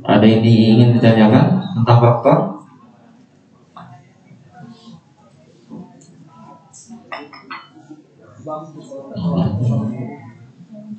[0.01, 2.37] ada yang ingin ditanyakan tentang Proctor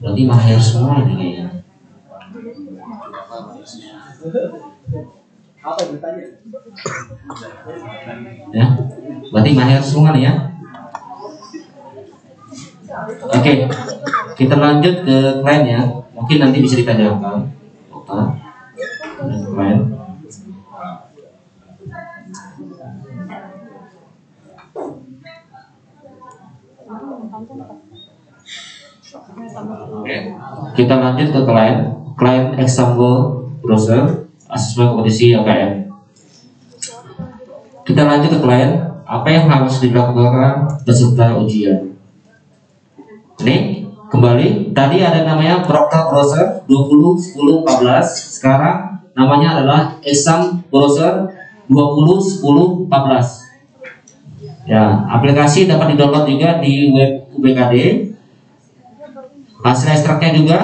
[0.02, 1.46] berarti mahir semua ini kayaknya.
[8.54, 8.66] Ya
[9.30, 10.32] berarti mahir semua nih ya.
[13.30, 13.52] Oke
[14.38, 15.80] kita lanjut ke klien ya.
[16.14, 17.50] Mungkin nanti bisa ditanyakan
[17.90, 18.41] Dokter.
[29.92, 30.16] Oke,
[30.74, 31.78] kita lanjut ke klien.
[32.18, 35.86] Klien example browser asesmen kompetisi AKM.
[37.86, 38.70] Kita lanjut ke klien.
[39.02, 41.92] Apa yang harus dilakukan peserta ujian?
[43.44, 51.32] Ini kembali tadi ada namanya Proctor Browser 20 10 14 sekarang namanya adalah Exam Browser
[51.68, 53.52] 20 10 14
[54.68, 58.12] ya aplikasi dapat didownload juga di web UBKD
[59.62, 60.58] hasil ekstraknya juga.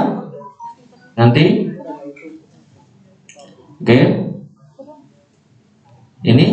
[1.15, 1.71] Nanti.
[3.79, 3.99] Oke.
[6.27, 6.47] Ini.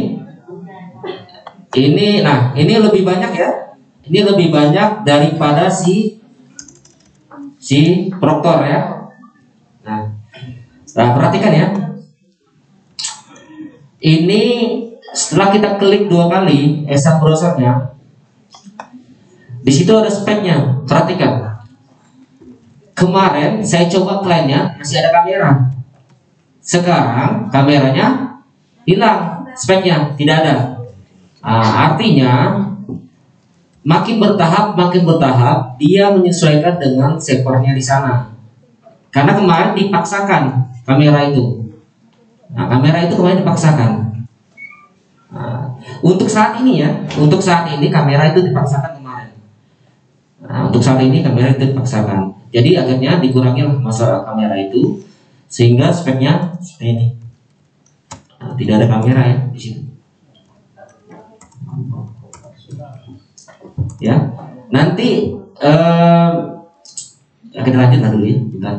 [1.75, 3.49] Ini nah ini lebih banyak ya.
[4.05, 6.21] Ini lebih banyak daripada si
[7.58, 9.10] si proktor ya.
[9.84, 10.13] Nah
[10.95, 11.67] nah perhatikan ya
[14.05, 14.43] ini
[15.17, 17.95] setelah kita klik dua kali exam browsernya
[19.65, 20.85] di situ ada speknya.
[20.85, 21.57] Perhatikan.
[22.93, 25.51] Kemarin saya coba kliennya masih ada kamera.
[26.61, 28.37] Sekarang kameranya
[28.85, 30.55] hilang speknya tidak ada.
[31.41, 32.33] Nah, artinya
[33.81, 38.29] makin bertahap makin bertahap dia menyesuaikan dengan servernya di sana.
[39.09, 41.54] Karena kemarin dipaksakan kamera itu
[42.55, 43.91] nah kamera itu kemarin dipaksakan.
[45.35, 46.89] Nah, untuk saat ini ya
[47.19, 49.35] untuk saat ini kamera itu dipaksakan kemarin.
[50.39, 52.31] Nah, untuk saat ini kamera itu dipaksakan.
[52.55, 55.03] Jadi akhirnya dikurangi lah masa kamera itu
[55.51, 57.07] sehingga speknya seperti ini.
[58.39, 59.85] Nah, tidak ada kamera ya di situ
[63.99, 64.15] ya
[64.71, 65.31] nanti
[65.63, 66.31] eh,
[67.55, 68.39] kita dulu ya.
[68.39, 68.75] Bentar.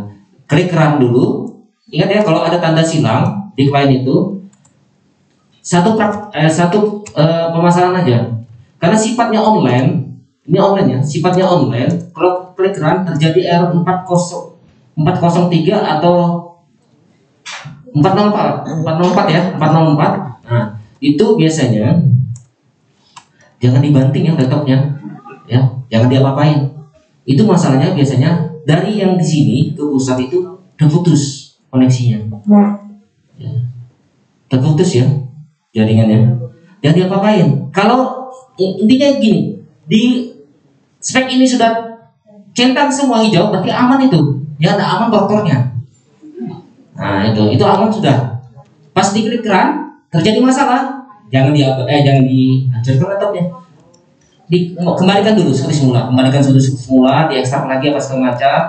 [0.46, 1.26] klik run dulu.
[1.86, 4.44] Ingat ya kalau ada tanda silang klien itu
[5.64, 8.18] satu prak- eh, satu eh, permasalahan aja.
[8.76, 10.04] Karena sifatnya online
[10.46, 13.82] ini online ya sifatnya online kalau klik run terjadi error 40
[14.94, 16.14] 403 atau
[17.90, 21.98] 404 404 ya 404 nah itu biasanya
[23.58, 24.78] jangan dibanting ya laptopnya
[25.50, 26.60] ya jangan diapa-apain.
[27.26, 28.30] Itu masalahnya biasanya
[28.62, 30.42] dari yang di sini ke pusat itu
[30.78, 32.22] terputus koneksinya.
[32.22, 32.85] Ya.
[34.56, 35.06] Terputus ya
[35.76, 36.32] jaringannya.
[36.80, 37.48] Jangan diapa-apain?
[37.76, 40.32] Kalau intinya gini di
[40.96, 42.00] spek ini sudah
[42.56, 44.20] centang semua hijau berarti aman itu.
[44.56, 45.76] Ya ada aman faktornya
[46.96, 48.40] nah itu itu aman sudah.
[48.96, 51.04] Pas diklik keran terjadi masalah.
[51.28, 53.44] Jangan di eh jangan dihancurkan laptopnya.
[54.46, 56.08] Di, kembalikan dulu seperti semula.
[56.08, 58.60] Kembalikan seperti semula diekstrak lagi apa segala macam.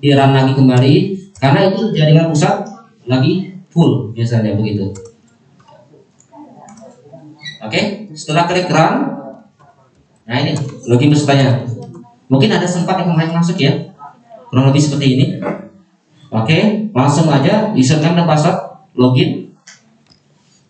[0.00, 0.94] Di run lagi kembali.
[1.36, 2.64] Karena itu jaringan pusat
[3.04, 4.90] lagi full biasanya begitu
[7.62, 7.80] oke
[8.14, 8.94] setelah klik run
[10.28, 10.52] nah ini
[10.84, 11.64] login pesertanya
[12.28, 13.88] mungkin ada sempat yang kemarin masuk ya
[14.48, 15.26] kurang lebih seperti ini.
[16.28, 18.58] Oke, langsung aja username dan password
[18.96, 19.52] login.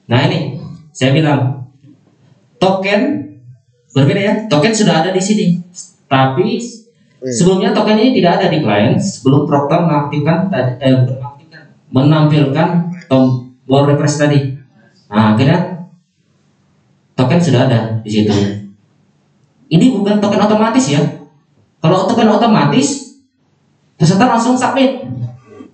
[0.07, 0.59] Nah ini
[0.95, 1.67] saya bilang
[2.63, 3.27] token
[3.95, 4.35] berbeda ya.
[4.47, 5.59] Token sudah ada di sini,
[6.07, 6.63] tapi
[7.23, 8.95] sebelumnya token ini tidak ada di klien.
[8.99, 10.47] Sebelum Proctor mengaktifkan
[10.79, 10.95] eh,
[11.91, 12.69] menampilkan
[13.11, 14.55] tombol refresh tadi.
[15.11, 15.78] Nah akhirnya
[17.19, 18.31] token sudah ada di situ.
[19.67, 21.03] Ini bukan token otomatis ya.
[21.83, 23.19] Kalau token otomatis,
[23.99, 25.03] peserta langsung submit.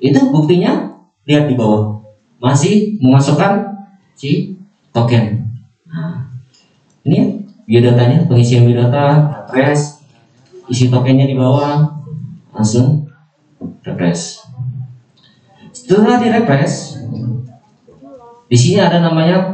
[0.01, 0.97] Itu buktinya
[1.29, 2.01] lihat di bawah.
[2.41, 3.77] Masih memasukkan
[4.17, 4.57] si
[4.89, 5.45] token.
[5.85, 6.33] Nah,
[7.05, 7.25] ini ya,
[7.69, 10.01] biodatanya, pengisian biodata, refresh,
[10.73, 11.93] isi tokennya di bawah,
[12.57, 13.05] langsung
[13.85, 14.41] refresh.
[15.71, 16.99] Setelah di refresh,
[18.49, 19.54] di sini ada namanya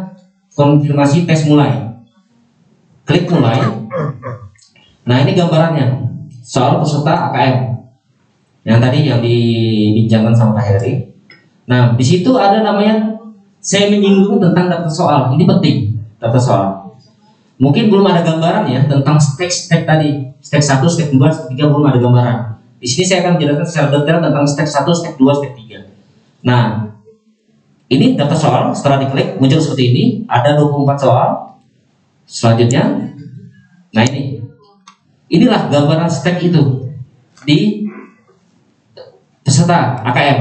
[0.61, 1.97] konfirmasi tes mulai.
[3.09, 3.65] Klik mulai.
[5.09, 6.05] Nah ini gambarannya
[6.45, 7.57] soal peserta AKM
[8.69, 11.09] yang tadi yang dibincangkan sama Pak Heri.
[11.65, 13.17] Nah di situ ada namanya
[13.65, 15.21] saya menyinggung tentang daftar soal.
[15.33, 15.77] Ini penting
[16.21, 16.69] daftar soal.
[17.61, 20.29] Mungkin belum ada gambaran ya tentang stek-stek tadi.
[20.41, 22.37] Stek 1, stek 2, stek 3 belum ada gambaran.
[22.81, 25.85] Di sini saya akan menjelaskan secara detail tentang stek 1, stek 2, stek 3.
[26.41, 26.90] Nah,
[27.91, 31.31] ini daftar soal setelah diklik muncul seperti ini, ada 24 soal.
[32.23, 32.87] Selanjutnya,
[33.91, 34.39] nah ini.
[35.31, 36.87] Inilah gambaran stek itu
[37.43, 37.87] di
[39.43, 40.39] peserta AKM.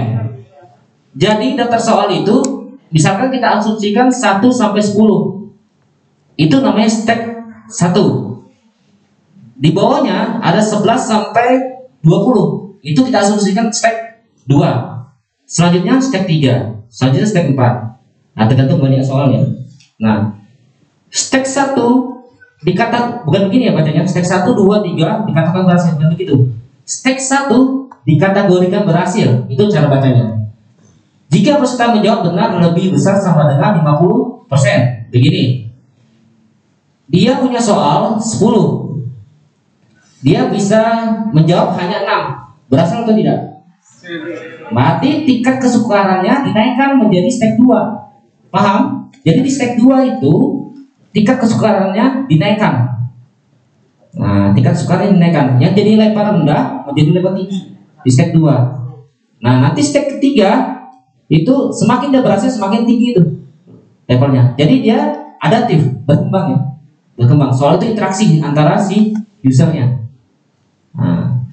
[1.18, 2.38] Jadi daftar soal itu
[2.94, 5.50] misalkan kita asumsikan 1 sampai 10.
[6.38, 7.22] Itu namanya stek
[7.70, 8.46] 1.
[9.58, 12.82] Di bawahnya ada 11 sampai 20.
[12.86, 15.50] Itu kita asumsikan stek 2.
[15.50, 16.79] Selanjutnya stek 3.
[16.90, 18.36] Selanjutnya stek 4.
[18.36, 19.46] Nah, tergantung banyak soalnya.
[20.02, 20.42] Nah,
[21.14, 21.78] stek 1
[22.66, 24.04] dikata bukan begini ya bacanya.
[24.04, 26.36] Stek 1 2 3 dikatakan berhasil bukan begitu.
[26.84, 27.54] Stek 1
[28.10, 29.46] dikategorikan berhasil.
[29.48, 30.50] Itu cara bacanya.
[31.30, 35.14] Jika peserta menjawab benar lebih besar sama dengan 50%.
[35.14, 35.70] Begini.
[37.10, 38.90] Dia punya soal 10.
[40.26, 40.82] Dia bisa
[41.30, 42.70] menjawab hanya 6.
[42.70, 43.40] Berhasil atau tidak?
[44.70, 48.54] Berarti tingkat kesukarannya dinaikkan menjadi step 2.
[48.54, 49.10] Paham?
[49.22, 50.34] Jadi di step 2 itu
[51.14, 52.88] tingkat kesukarannya dinaikkan.
[54.18, 55.48] Nah, tingkat kesukarannya dinaikkan.
[55.62, 57.60] Yang jadi paling rendah menjadi level tinggi
[58.06, 59.44] di step 2.
[59.44, 60.82] Nah, nanti step ketiga
[61.30, 63.24] itu semakin dia berhasil semakin tinggi itu
[64.10, 64.58] levelnya.
[64.58, 64.98] Jadi dia
[65.38, 66.60] adaptif, berkembang ya.
[67.16, 67.54] Berkembang.
[67.54, 69.14] Soal itu interaksi antara si
[69.46, 70.10] usernya.
[70.98, 71.46] Nah,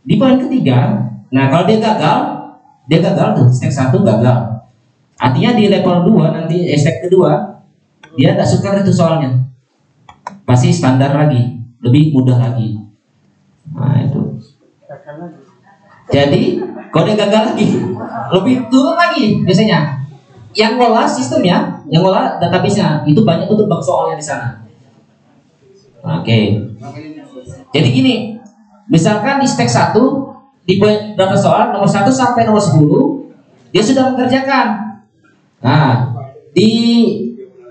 [0.00, 2.39] di poin ketiga, nah kalau dia gagal,
[2.90, 4.38] dia gagal tuh, step 1 gagal.
[5.14, 7.62] Artinya di level 2 nanti eh, step kedua
[8.18, 9.46] dia tidak suka itu soalnya.
[10.42, 12.74] Pasti standar lagi, lebih mudah lagi.
[13.70, 14.42] Nah, itu.
[16.10, 16.58] Jadi,
[16.90, 17.68] dia gagal lagi,
[18.34, 20.02] lebih turun lagi biasanya.
[20.50, 24.66] Yang ngolah sistemnya, yang ngolah database-nya itu banyak untuk bang soalnya di sana.
[26.02, 26.66] Oke.
[27.70, 28.14] Jadi gini,
[28.90, 29.94] misalkan di step 1
[30.70, 34.66] di poin berapa soal nomor 1 sampai nomor 10 dia sudah mengerjakan.
[35.58, 36.14] Nah,
[36.54, 36.70] di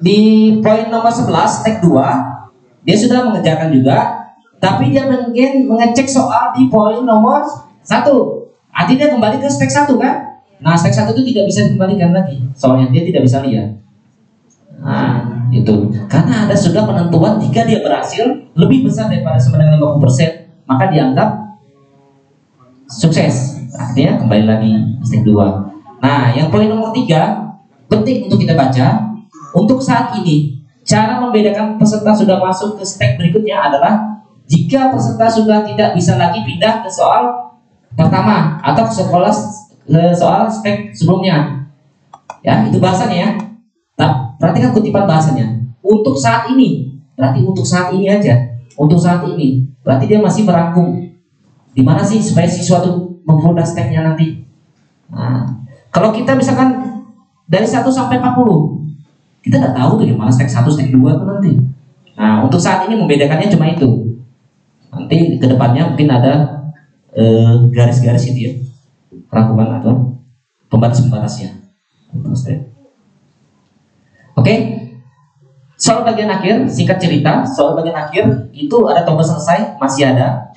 [0.04, 0.20] di
[0.60, 4.28] poin nomor 11 step 2 dia sudah mengerjakan juga,
[4.60, 7.47] tapi dia mungkin mengecek soal di poin nomor
[7.88, 7.88] 1.
[8.76, 10.43] Artinya kembali ke step 1 kan?
[10.60, 12.43] Nah, step 1 itu tidak bisa dikembalikan lagi.
[12.52, 13.80] Soalnya dia tidak bisa lihat.
[14.80, 15.88] Nah, itu.
[16.12, 18.28] Karena ada sudah penentuan jika dia berhasil
[18.60, 21.49] lebih besar daripada sama dengan 50%, maka dianggap
[22.89, 23.61] sukses.
[23.77, 24.73] Artinya kembali lagi
[25.05, 26.01] step 2.
[26.01, 29.05] Nah, yang poin nomor 3 penting untuk kita baca.
[29.53, 35.61] Untuk saat ini, cara membedakan peserta sudah masuk ke step berikutnya adalah jika peserta sudah
[35.61, 37.53] tidak bisa lagi pindah ke soal
[37.93, 39.33] pertama atau ke sekolah
[39.85, 41.65] ke soal step sebelumnya.
[42.41, 43.29] Ya, itu bahasanya ya.
[43.97, 45.59] Nah, perhatikan kutipan bahasanya.
[45.81, 48.37] Untuk saat ini, berarti untuk saat ini aja.
[48.77, 51.09] Untuk saat ini, berarti dia masih merangkum.
[51.74, 54.41] Di mana sih supaya siswa tuh mempermudah stepnya nanti.
[55.09, 55.45] Nah,
[55.89, 57.01] kalau kita misalkan
[57.49, 61.51] dari 1 sampai 40, kita nggak tahu tuh gimana step 1, step 2 tuh nanti.
[62.20, 64.20] Nah, untuk saat ini membedakannya cuma itu.
[64.89, 66.34] Nanti ke depannya mungkin ada
[67.13, 68.53] eh, garis-garis itu ya,
[69.30, 70.17] rangkuman atau
[70.70, 71.57] pembatas-pembatasnya.
[74.38, 74.53] Oke,
[75.76, 80.49] soal bagian akhir, singkat cerita, soal bagian akhir itu ada tombol selesai, masih ada,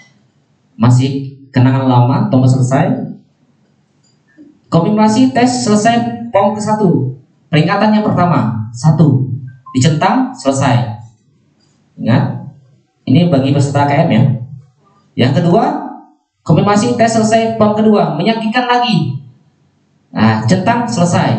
[0.76, 2.92] masih kenangan lama, tombol selesai.
[4.72, 7.12] Konfirmasi tes selesai form ke satu.
[7.52, 9.28] Peringatan yang pertama, satu,
[9.76, 10.96] dicentang, selesai.
[12.00, 12.48] Ingat,
[13.04, 14.24] ini bagi peserta KM ya.
[15.12, 15.92] Yang kedua,
[16.42, 19.22] Konfirmasi tes selesai form kedua, meyakinkan lagi.
[20.10, 21.38] Nah, centang selesai.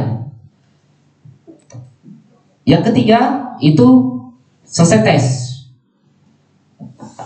[2.64, 3.88] Yang ketiga itu
[4.64, 5.24] selesai tes.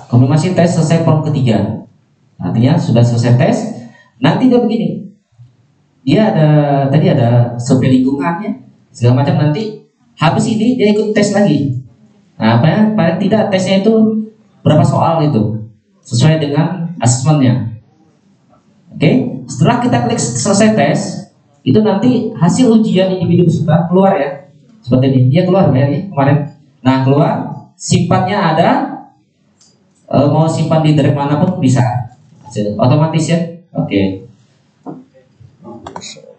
[0.09, 1.85] Konfirmasi tes selesai form ketiga.
[2.37, 3.57] Artinya sudah selesai tes.
[4.21, 5.09] Nanti dia begini.
[6.07, 6.47] Dia ada
[6.87, 8.63] tadi ada survei lingkungannya
[8.95, 9.83] segala macam nanti
[10.17, 11.77] habis ini dia ikut tes lagi.
[12.37, 12.79] Nah, apa ya?
[12.93, 13.93] Paling tidak tesnya itu
[14.61, 15.57] berapa soal itu
[16.05, 17.81] sesuai dengan asesmennya.
[18.93, 20.99] Oke, setelah kita klik selesai tes,
[21.61, 24.29] itu nanti hasil ujian individu peserta keluar ya.
[24.81, 26.37] Seperti ini, dia keluar ya kemarin.
[26.81, 27.33] Nah keluar,
[27.75, 28.69] simpannya ada,
[30.07, 31.83] e, mau simpan di drive mana pun bisa,
[32.77, 33.39] otomatis ya.
[33.77, 34.25] Oke,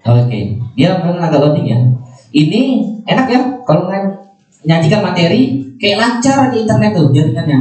[0.02, 0.40] oke,
[0.74, 1.78] dia memang agak loading ya.
[2.28, 2.60] Ini
[3.08, 4.16] enak ya, kalau nge-
[4.66, 7.58] nyajikan materi kayak lancar di internet tuh jaringannya.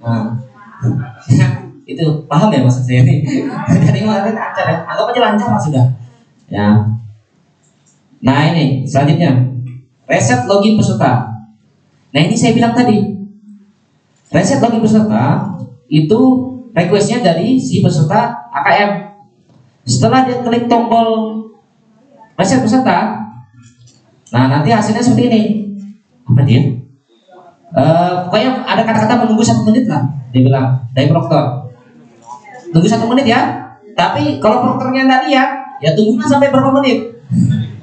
[0.00, 0.34] Nah,
[1.90, 3.26] itu paham ya maksud saya ini?
[3.86, 4.78] Jadi kemarin lancar ya?
[4.86, 5.86] Anggap aja lancar lah sudah.
[6.50, 6.68] Ya.
[8.20, 9.30] Nah ini selanjutnya.
[10.10, 11.38] Reset login peserta.
[12.10, 12.98] Nah ini saya bilang tadi.
[14.34, 15.54] Reset login peserta
[15.86, 16.18] itu
[16.74, 18.90] requestnya dari si peserta AKM
[19.86, 21.42] setelah dia klik tombol
[22.38, 23.26] reset peserta
[24.30, 25.42] nah nanti hasilnya seperti ini.
[26.30, 26.62] Apa dia?
[27.70, 31.74] Eh, pokoknya ada kata-kata menunggu satu menit lah dia bilang dari proktor.
[32.70, 35.50] Tunggu satu menit ya tapi kalau proktornya tadi ya
[35.82, 36.98] ya tunggunya sampai berapa menit.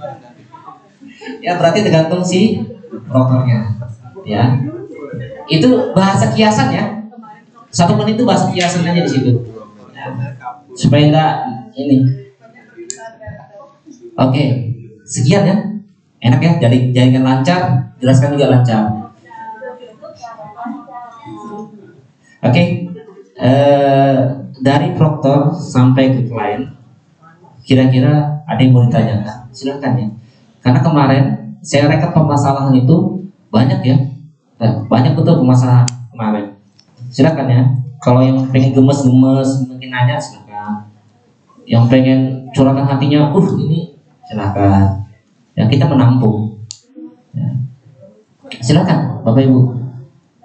[1.37, 2.55] Ya berarti tergantung si
[3.07, 3.67] proktornya
[4.23, 4.63] ya.
[5.47, 6.96] Itu bahasa kiasan ya
[7.77, 9.31] satu menit itu bahasa kiasan aja di situ
[9.97, 10.13] Ya.
[10.77, 11.31] supaya enggak
[11.73, 11.97] ini
[14.13, 14.43] oke
[15.03, 15.57] sekian ya
[16.21, 17.61] enak ya jadi jaringan lancar
[17.97, 18.83] jelaskan juga lancar
[22.37, 22.85] Oke,
[23.33, 24.17] eh,
[24.61, 26.69] dari proktor sampai ke klien,
[27.65, 29.49] kira-kira ada yang mau ditanyakan?
[29.49, 30.07] Silakan ya.
[30.61, 31.23] Karena kemarin
[31.65, 33.97] saya rekap permasalahan itu banyak ya,
[34.57, 36.56] Eh, banyak betul permasalahan kemarin.
[37.17, 37.65] Silakan ya.
[37.97, 40.85] Kalau yang pengen gemes-gemes mungkin nanya silakan.
[41.65, 42.19] Yang pengen
[42.53, 43.97] curahkan hatinya, uh ini
[44.29, 45.01] silakan.
[45.57, 46.61] Ya kita menampung.
[47.33, 47.57] Ya.
[48.61, 49.81] Silakan, Bapak Ibu.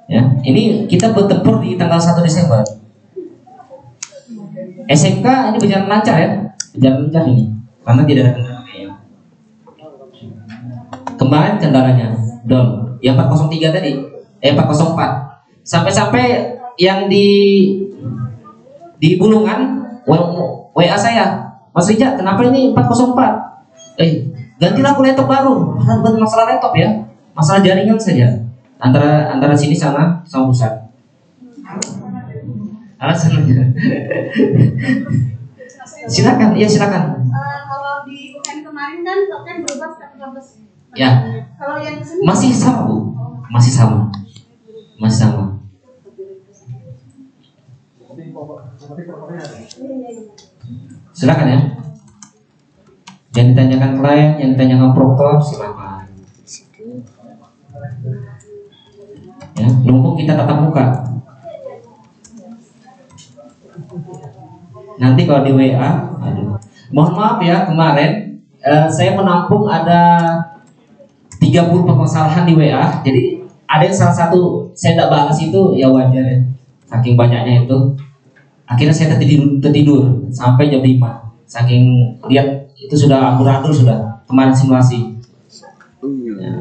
[0.08, 2.64] Ya, ini kita bertempur di tanggal 1 Desember.
[4.88, 6.28] SMK ini berjalan lancar ya,
[6.74, 7.48] berjalan lancar ini,
[7.80, 8.90] karena tidak ada kendala ya.
[11.16, 12.06] Kemarin kendalanya,
[12.44, 13.92] dom, yang 403 tadi,
[14.42, 17.26] eh 404, sampai-sampai yang di
[19.02, 19.82] di Bulungan
[20.72, 23.98] WA saya, Mas Rija, kenapa ini 404?
[24.00, 26.88] Eh, gantilah aku laptop baru, bukan masalah laptop ya,
[27.36, 28.40] masalah jaringan saja
[28.82, 30.72] antara antara sini sana sama pusat.
[33.02, 33.74] Alasannya.
[36.12, 37.26] silakan, iya silakan.
[37.26, 40.62] Eh, kalau di UN kemarin kan token berubah 112.
[40.92, 41.10] Ya,
[41.56, 43.16] Kalau yang masih sama bu,
[43.48, 44.12] masih sama,
[45.00, 45.51] masih sama.
[51.12, 51.60] Silakan ya.
[53.32, 56.04] Yang ditanyakan klien, yang ditanyakan proktor, silakan.
[59.52, 60.86] Ya, mumpung kita tatap muka.
[65.00, 65.88] Nanti kalau di WA,
[66.20, 66.56] aduh.
[66.92, 70.28] Mohon maaf ya kemarin eh, saya menampung ada
[71.40, 73.00] 30 permasalahan di WA.
[73.00, 76.38] Jadi ada yang salah satu saya tidak balas itu ya wajar ya.
[76.86, 77.78] Saking banyaknya itu.
[78.72, 80.02] Akhirnya saya tertidur, tertidur
[80.32, 80.96] sampai jam 5.
[81.44, 85.12] Saking lihat itu sudah amburadul sudah kemarin simulasi.
[86.40, 86.56] Ya.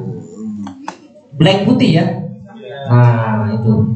[1.40, 2.06] Black putih ya.
[2.92, 3.96] Nah, itu.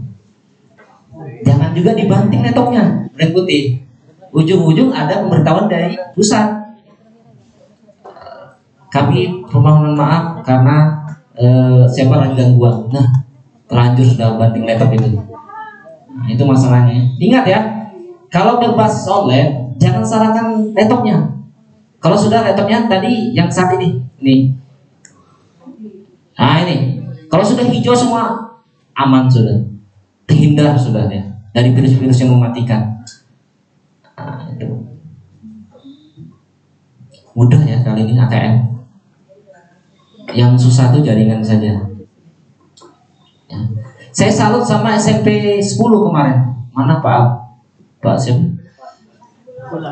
[1.43, 3.83] Jangan juga dibanting laptopnya, black putih.
[4.31, 6.63] Ujung-ujung ada pemberitahuan dari pusat.
[8.87, 11.03] Kami permohonan maaf karena
[11.35, 12.87] eh, server ada gangguan.
[12.95, 13.27] Nah,
[13.67, 15.19] terlanjur sudah banting laptop itu.
[16.15, 16.95] Nah, itu masalahnya.
[17.19, 17.59] Ingat ya,
[18.35, 21.23] kalau berbasis online, jangan salahkan laptopnya.
[22.03, 24.51] Kalau sudah laptopnya tadi yang saat ini, nih.
[26.35, 26.99] Nah ini,
[27.31, 28.35] kalau sudah hijau semua
[28.91, 29.63] aman sudah,
[30.27, 31.23] terhindar sudah ya
[31.55, 32.99] dari virus-virus yang mematikan.
[34.19, 34.67] Nah, itu.
[37.39, 38.83] Mudah ya kali ini ATM.
[40.35, 41.87] Yang susah tuh jaringan saja.
[43.47, 43.59] Ya.
[44.11, 46.67] Saya salut sama SMP 10 kemarin.
[46.75, 47.44] Mana Pak?
[48.05, 48.45] Pak siapa?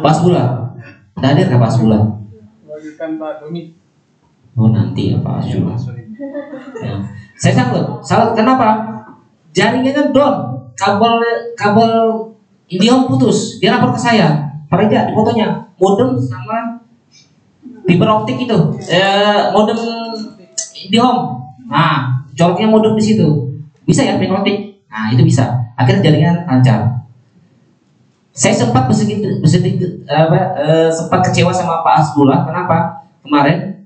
[0.05, 0.43] Pak Bula.
[1.17, 1.99] Hadir nggak Pak Bula?
[2.69, 3.73] Bagikan Pak Doni.
[4.53, 5.73] Oh nanti ya Pak Bula.
[6.77, 6.95] Ya.
[7.41, 8.05] Saya salut.
[8.05, 8.85] Salut kenapa?
[9.57, 10.53] Jaringannya down.
[10.73, 11.21] Kabel
[11.53, 11.93] kabel
[12.65, 14.49] IndiHome putus, dia lapor ke saya.
[14.65, 16.81] Pak Reja, fotonya modem sama
[17.85, 18.57] fiber optik itu,
[18.89, 19.77] eh, modem
[20.89, 21.21] IndiHome.
[21.69, 23.27] Nah, coloknya modem di situ.
[23.85, 24.81] Bisa ya fiber optik?
[24.89, 25.45] Nah, itu bisa.
[25.77, 27.02] Akhirnya jaringan lancar.
[28.33, 32.41] Saya sempat bersedikit, bersedikit apa, eh, sempat kecewa sama Pak Asbullah.
[32.49, 33.05] Kenapa?
[33.21, 33.85] Kemarin,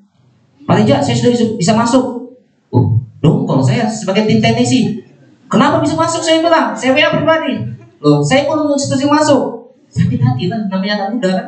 [0.64, 2.32] Pak Reja, saya sudah bisa masuk.
[2.72, 5.04] Oh, dong, kalau saya sebagai tim teknisi,
[5.52, 6.24] kenapa bisa masuk?
[6.24, 7.60] Saya bilang, saya WA pribadi.
[8.00, 9.44] Loh, saya belum setuju masuk.
[9.92, 11.48] Sakit hati lah, namanya anak muda kan,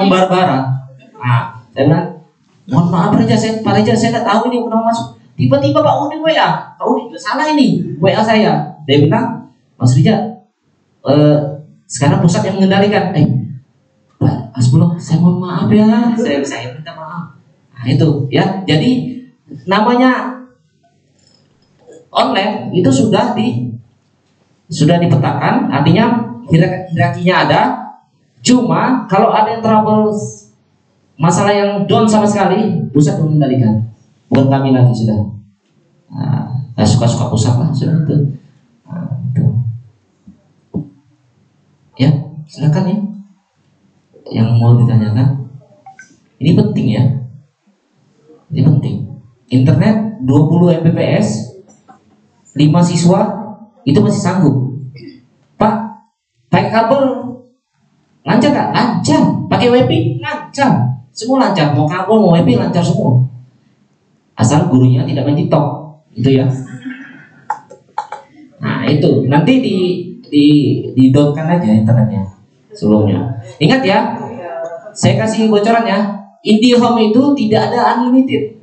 [0.00, 0.58] membara-bara.
[1.20, 2.06] Nah, saya bilang,
[2.72, 5.06] mohon maaf Reja, saya, Pak Reja, saya nggak tahu ini kenapa masuk.
[5.36, 8.64] Tiba-tiba Pak Udin WA, Pak Udin salah ini, WA saya.
[8.88, 9.44] Dia bilang,
[9.76, 10.40] Mas Rija,
[11.04, 11.59] eh,
[11.90, 13.10] sekarang pusat yang mengendalikan.
[13.18, 13.26] Eh,
[14.22, 17.34] Pak Asbullah, saya mohon maaf ya, saya saya minta maaf.
[17.74, 19.18] Nah itu ya, jadi
[19.66, 20.38] namanya
[22.14, 23.74] online itu sudah di
[24.70, 27.62] sudah dipetakan, artinya hierar- hierarkinya ada.
[28.40, 30.14] Cuma kalau ada yang trouble
[31.18, 33.74] masalah yang down sama sekali, pusat yang mengendalikan.
[34.30, 35.26] Bukan kami lagi sudah.
[36.08, 38.16] Nah, suka-suka pusat lah sudah itu.
[38.86, 39.44] Nah, itu.
[42.00, 42.08] Ya,
[42.48, 42.98] silakan ya.
[44.40, 45.52] Yang mau ditanyakan.
[46.40, 47.04] Ini penting ya.
[48.48, 48.96] Ini penting.
[49.52, 51.28] Internet 20 Mbps
[52.56, 53.20] 5 siswa
[53.84, 54.80] itu masih sanggup.
[55.60, 55.74] Pak,
[56.48, 57.02] pakai kabel
[58.24, 58.68] lancar gak?
[58.72, 59.20] Lancar.
[59.52, 61.04] Pakai WiFi lancar.
[61.12, 61.76] Semua lancar.
[61.76, 63.28] Mau kabel mau WiFi lancar semua.
[64.40, 65.66] Asal gurunya tidak main TikTok.
[66.16, 66.48] Itu ya.
[68.56, 69.28] Nah, itu.
[69.28, 69.76] Nanti di
[70.30, 70.46] di
[70.94, 72.22] di downkan aja internetnya
[72.72, 73.42] sebelumnya.
[73.58, 73.98] Ingat ya,
[74.94, 75.98] saya kasih bocoran ya.
[76.40, 78.56] IndiHome itu tidak ada unlimited.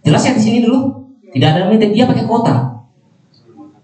[0.00, 1.04] Jelas ya di sini dulu.
[1.34, 2.80] Tidak ada unlimited, dia pakai kuota.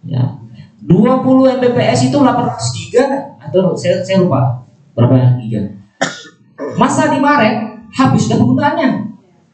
[0.08, 0.40] Ya.
[0.82, 3.04] 20 Mbps itu 800 giga
[3.38, 4.64] atau saya, saya lupa
[4.96, 5.78] berapa giga.
[6.74, 8.88] Masa di Maret habis sudah penggunaannya.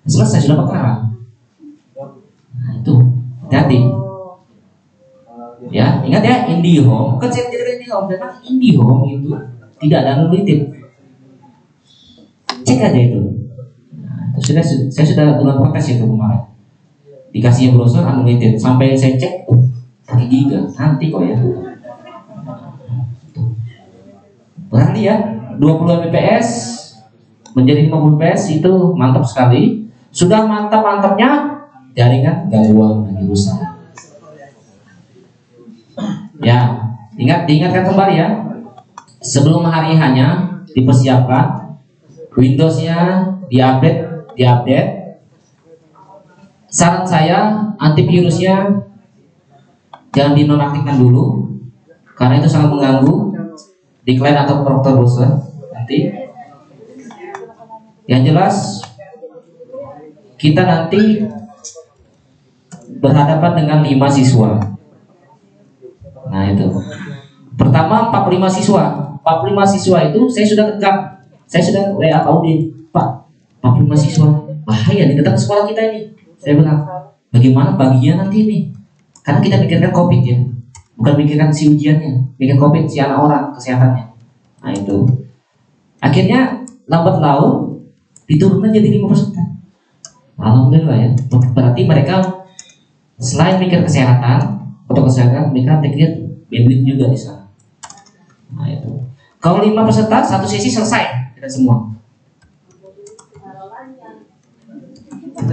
[0.09, 0.99] Selesai sudah bakaran.
[2.57, 2.95] Nah, itu
[3.45, 4.08] hati-hati.
[5.69, 7.21] Ya, ingat ya IndiHome.
[7.21, 9.29] Kan saya menjadikan IndiHome memang IndiHome itu
[9.85, 10.61] tidak ada unlimited.
[12.65, 13.21] Cek aja itu.
[14.01, 16.43] Nah, sudah saya sudah bulan protes itu kemarin.
[17.29, 19.61] Dikasih browser unlimited sampai saya cek, oh,
[20.09, 21.37] pakai giga nanti kok ya.
[24.69, 25.17] Berarti ya
[25.57, 26.49] 20 Mbps
[27.53, 29.85] menjadi 50 Mbps itu mantap sekali.
[30.09, 31.61] Sudah mantap-mantapnya
[31.93, 33.68] jaringan gangguan lagi rusak.
[36.39, 36.59] Ya,
[37.19, 38.29] ingat diingatkan kembali ya.
[39.19, 41.75] Sebelum hari hanya dipersiapkan
[42.39, 45.19] Windows-nya diupdate, diupdate.
[46.71, 48.87] Saran saya antivirusnya
[50.15, 51.51] jangan dinonaktifkan dulu
[52.15, 53.15] karena itu sangat mengganggu
[54.07, 55.43] di klien atau proper browser
[55.75, 56.15] nanti.
[58.07, 58.57] Yang jelas
[60.39, 61.27] kita nanti
[63.03, 64.78] berhadapan dengan lima siswa.
[66.29, 66.67] Nah itu.
[67.59, 68.85] Pertama 45 siswa.
[69.25, 70.97] 45 siswa itu saya sudah tegak.
[71.49, 72.71] Saya sudah WA Pak Udin.
[72.93, 73.09] Pak,
[73.65, 74.29] 45 siswa.
[74.69, 76.13] Bahaya nih datang sekolah kita ini.
[76.39, 76.85] Saya bilang,
[77.33, 78.59] bagaimana baginya nanti ini?
[79.25, 80.39] Karena kita pikirkan COVID ya.
[81.01, 82.37] Bukan pikirkan si ujiannya.
[82.37, 84.05] Pikir COVID si anak orang, kesehatannya.
[84.63, 84.97] Nah itu.
[85.99, 87.83] Akhirnya lambat laun
[88.29, 89.35] diturunkan jadi 5 persen.
[90.39, 91.09] Alhamdulillah ya.
[91.57, 92.23] Berarti mereka
[93.19, 94.58] selain mikir kesehatan
[94.99, 97.47] atau kesehatan, mereka pikir bandwidth juga di sana.
[98.51, 98.91] Nah itu.
[99.39, 101.95] Kalau lima peserta satu sesi selesai kita semua.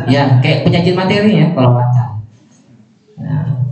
[0.10, 2.18] Ya kayak penyajian materi ya kalau lancar.
[3.22, 3.70] Nah.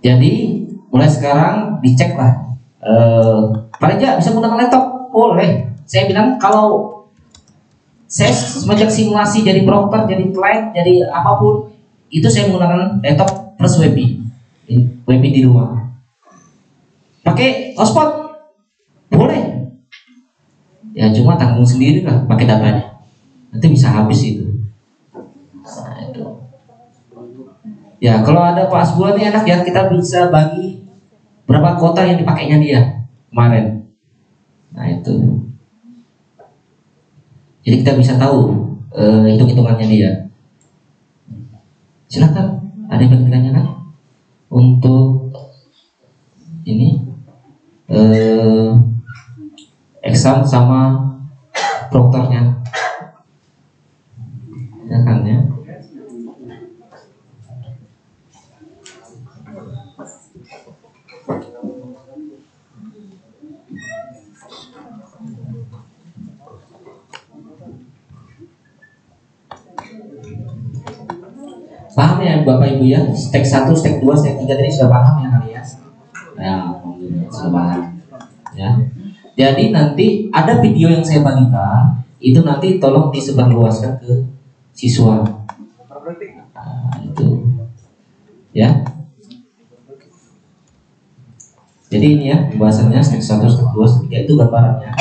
[0.00, 2.56] Jadi mulai sekarang dicek lah.
[2.80, 3.40] Eh,
[3.76, 5.12] Pak bisa menggunakan laptop?
[5.12, 5.76] Boleh.
[5.84, 7.04] Saya bilang kalau
[8.08, 11.68] saya semenjak simulasi jadi broker, jadi klien, jadi apa pun
[12.10, 14.06] itu saya menggunakan laptop plus WebI,
[15.04, 15.92] WebI di rumah.
[17.20, 18.40] Pakai hotspot
[19.12, 19.68] boleh.
[20.96, 23.04] Ya cuma tanggung sendiri lah pakai datanya.
[23.52, 24.48] Nanti bisa habis itu.
[25.60, 26.24] Nah, itu.
[28.00, 30.80] Ya kalau ada Pak Asbullah ini enak ya kita bisa bagi
[31.44, 32.80] berapa kota yang dipakainya dia
[33.28, 33.84] kemarin.
[34.72, 35.44] Nah itu.
[37.60, 40.10] Jadi kita bisa tahu eh, hitung-hitungannya dia.
[42.08, 42.59] Silakan,
[42.90, 43.66] ada yang ditanyakan
[44.50, 45.30] untuk
[46.66, 47.06] ini
[47.86, 48.70] eh,
[50.02, 50.98] exam sama
[51.86, 52.58] proktornya.
[54.90, 55.38] Silakan ya.
[72.00, 73.00] Paham ya Bapak Ibu ya?
[73.12, 75.62] Step 1, step 2, step 3 tadi sudah paham ya kali ya?
[76.40, 76.56] Ya.
[78.56, 78.70] Ya.
[79.36, 84.24] Jadi nanti ada video yang saya bagikan itu nanti tolong disebarluaskan ke
[84.72, 85.20] siswa.
[86.56, 87.52] Nah, itu.
[88.56, 88.80] Ya.
[91.92, 94.92] Jadi ini ya pembahasannya step 1, step 2, step 3 itu gambarannya.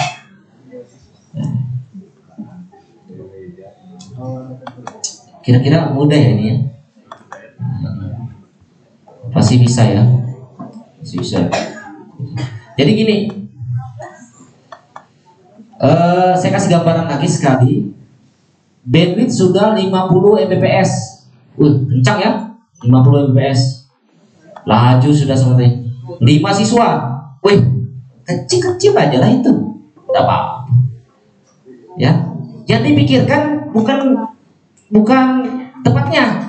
[1.32, 1.47] Ya.
[5.39, 6.60] Kira-kira mudah ya ini ya?
[9.30, 10.03] Pasti bisa ya.
[10.99, 11.38] Pasti bisa.
[12.80, 13.18] Jadi gini,
[15.80, 17.91] eh saya kasih gambaran lagi sekali.
[18.89, 20.91] Bandwidth sudah 50 Mbps.
[21.60, 22.32] Wih, kencang ya?
[22.82, 23.91] 50 Mbps.
[24.66, 26.88] Laju sudah seperti 5 siswa.
[27.43, 27.60] Wih,
[28.26, 29.51] kecil-kecil aja lah itu.
[30.07, 30.66] Tidak apa-apa.
[31.99, 32.34] Ya.
[32.66, 34.26] Yang dipikirkan bukan
[34.89, 35.26] bukan
[35.86, 36.49] tempatnya.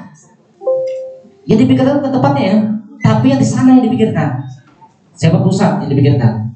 [1.51, 2.57] Yang dipikirkan bukan tempatnya ya,
[3.03, 4.38] tapi yang di sana yang dipikirkan.
[5.18, 6.55] Siapa pusat yang dipikirkan?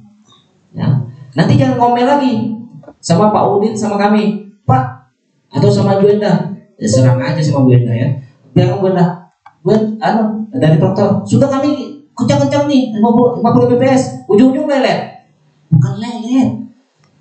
[0.70, 0.86] Ya.
[1.34, 2.54] Nanti jangan ngomel lagi
[3.02, 5.10] sama Pak Udin sama kami, Pak
[5.50, 6.54] atau sama Bu Enda.
[6.78, 8.08] Ya serang aja sama Bu Enda ya.
[8.54, 9.34] Biar Bu Enda,
[9.66, 15.26] Bu anu dari proktor, sudah kami kencang-kencang nih 50 50 bps, ujung-ujung lelet.
[15.74, 16.50] Bukan lelet.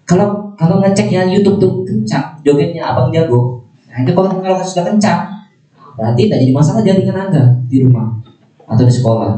[0.05, 3.65] Kalau kalau ngecek yang YouTube tuh kencang, jogetnya Abang Jago.
[3.89, 5.32] Nah, itu kalau kalau sudah kencang,
[5.93, 8.09] berarti tidak jadi masalah jaringan Anda di rumah
[8.65, 9.33] atau di sekolah.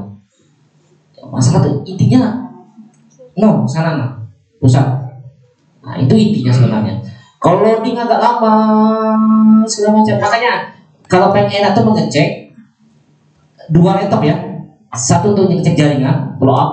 [1.26, 2.48] Masalah tuh intinya
[3.36, 4.16] no sana
[4.62, 4.86] pusat.
[5.84, 6.96] Nah itu intinya sebenarnya.
[7.42, 8.56] Kalau loading agak lama
[9.70, 10.54] segala macam, makanya
[11.06, 12.50] kalau pengen atau mengecek
[13.70, 14.38] dua laptop ya,
[14.90, 16.72] satu untuk ngecek jaringan blow up,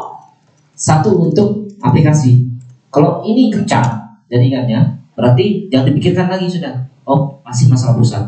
[0.73, 2.49] satu untuk aplikasi.
[2.89, 6.89] Kalau ini kencang jaringannya, berarti jangan dipikirkan lagi sudah.
[7.05, 8.25] Oh masih masalah pusat.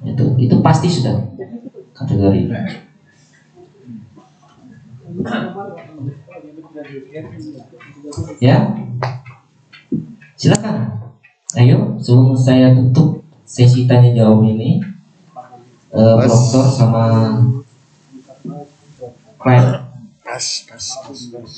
[0.00, 1.20] Itu itu pasti sudah
[1.92, 2.48] kategori.
[8.40, 8.72] Ya,
[10.40, 10.76] silakan.
[11.58, 14.78] Ayo, sebelum saya tutup sesi tanya jawab ini,
[15.90, 16.30] eh, Mas.
[16.30, 17.04] Dokter sama
[19.36, 19.82] klien.
[20.22, 21.54] Pas, pas, pas, pas.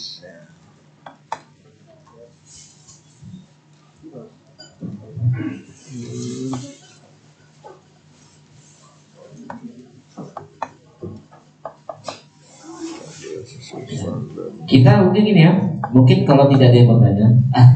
[14.69, 15.53] Kita mungkin gini ya,
[15.93, 17.69] mungkin kalau tidak ada yang bertanya, ah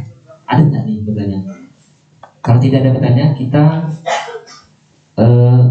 [0.45, 1.39] ada nggak nih bertanya?
[2.45, 3.65] Kalau tidak ada bertanya, kita
[5.17, 5.63] eh,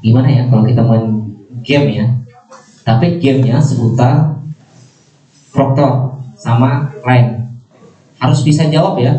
[0.00, 1.06] gimana ya kalau kita main
[1.60, 2.06] game ya?
[2.80, 4.40] Tapi gamenya seputar
[5.52, 7.52] proktor sama lain.
[8.16, 9.12] Harus bisa jawab ya.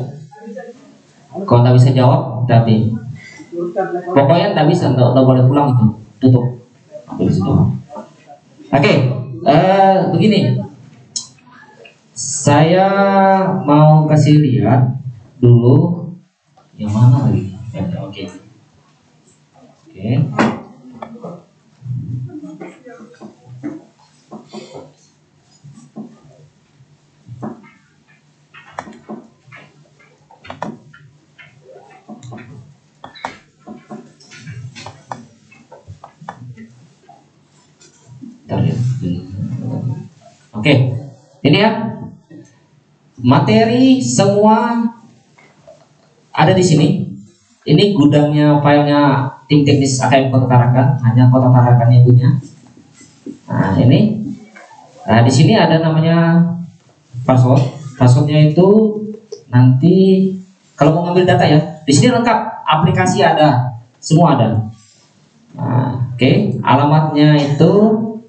[1.45, 2.91] Kalau nggak bisa jawab, berarti
[4.11, 5.85] pokoknya nggak bisa, nggak boleh pulang itu,
[6.19, 6.45] tutup.
[7.15, 10.61] Nggak bisa eh, begini.
[12.11, 12.87] Saya
[13.65, 15.01] mau kasih lihat
[15.41, 16.13] dulu
[16.77, 17.57] yang mana lagi?
[17.73, 18.29] Ya, Oke.
[19.89, 20.09] Oke.
[38.51, 38.75] Bentar ya.
[40.61, 40.93] Oke,
[41.41, 41.89] ini ya
[43.17, 44.77] materi semua
[46.29, 46.87] ada di sini.
[47.65, 52.29] Ini gudangnya filenya tim teknis AKM Kota Tarakan, hanya Kota Tarakan yang punya.
[53.49, 54.21] Nah ini,
[55.01, 56.45] nah di sini ada namanya
[57.25, 57.65] password.
[57.97, 58.69] Passwordnya itu
[59.49, 60.29] nanti
[60.77, 62.37] kalau mau ngambil data ya, di sini lengkap,
[62.69, 64.69] aplikasi ada, semua ada.
[65.57, 67.71] Nah, Oke, alamatnya itu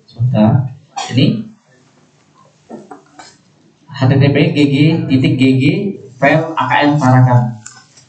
[0.09, 0.65] sudah
[1.13, 1.42] ini
[4.03, 4.75] http gg
[5.07, 5.63] titik gg
[6.19, 7.41] file akm tarakan.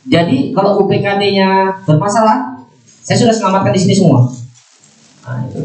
[0.09, 2.65] Jadi kalau UPKD-nya bermasalah,
[3.05, 4.27] saya sudah selamatkan di sini semua.
[5.23, 5.61] Nah, itu.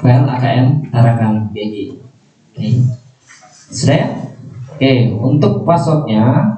[0.00, 1.74] File akm tarakan gg.
[2.50, 2.68] Oke,
[3.72, 4.08] sudah ya?
[4.76, 6.56] Oke, untuk passwordnya,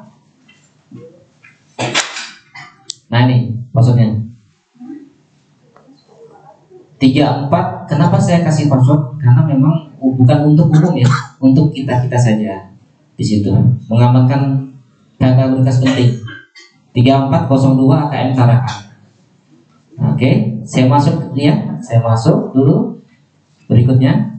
[3.10, 4.21] nah ini passwordnya.
[7.02, 9.18] 34 kenapa saya kasih password?
[9.18, 11.10] Karena memang bukan untuk umum ya
[11.42, 12.70] untuk kita kita saja
[13.18, 13.50] di situ.
[13.90, 14.70] Mengamankan
[15.18, 16.14] data berkas penting.
[16.94, 18.78] 3402 AKM Tarakan.
[20.14, 20.30] Oke
[20.62, 23.02] saya masuk ya saya masuk dulu.
[23.66, 24.38] Berikutnya.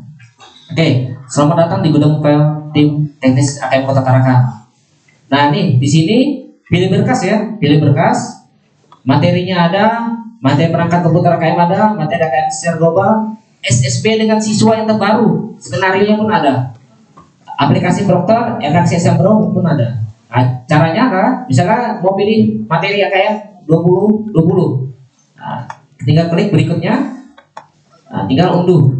[0.72, 4.72] Oke selamat datang di gudang file tim teknis AKM Kota Tarakan.
[5.28, 6.18] Nah ini di sini
[6.72, 8.40] pilih berkas ya, pilih berkas.
[9.04, 13.12] Materinya ada, materi perangkat komputer KM ada, materi KM secara global,
[13.64, 16.76] SSB dengan siswa yang terbaru, skenario pun ada.
[17.56, 20.04] Aplikasi Proctor, RKCSM Pro pun ada.
[20.28, 24.92] Nah, caranya kan, misalkan mau pilih materi AKM 20 20.
[25.40, 25.64] Nah,
[26.04, 27.24] tinggal klik berikutnya.
[28.12, 28.92] Nah, tinggal unduh.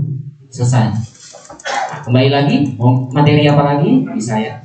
[0.48, 0.96] Selesai.
[0.96, 4.08] Nah, kembali lagi, mau materi apa lagi?
[4.16, 4.64] Bisa ya.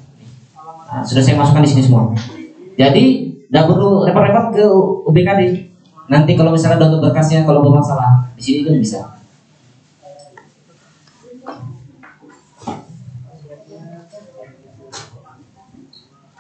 [0.93, 2.15] Nah, sudah saya masukkan di sini semua.
[2.79, 4.65] Jadi tidak perlu repot-repot ke
[5.11, 5.68] UBKD.
[6.09, 9.01] Nanti kalau misalnya download berkasnya kalau bermasalah di sini kan bisa.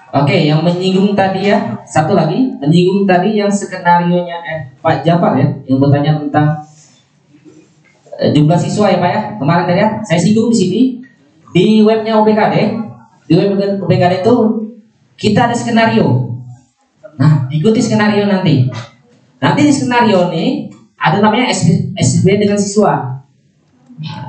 [0.08, 5.36] Oke, yang menyinggung tadi ya, satu lagi menyinggung tadi yang skenario nya eh, Pak Jafar
[5.36, 6.64] ya, yang bertanya tentang
[8.16, 9.20] eh, jumlah siswa ya Pak ya.
[9.36, 10.80] Kemarin tadi ya, saya singgung di sini
[11.52, 12.56] di webnya UBKD,
[13.28, 13.52] di web
[13.84, 14.34] UBKD itu
[15.20, 16.32] kita ada skenario.
[17.20, 18.64] Nah, ikuti skenario nanti.
[19.38, 23.22] Nanti di skenario ini ada namanya SB dengan siswa.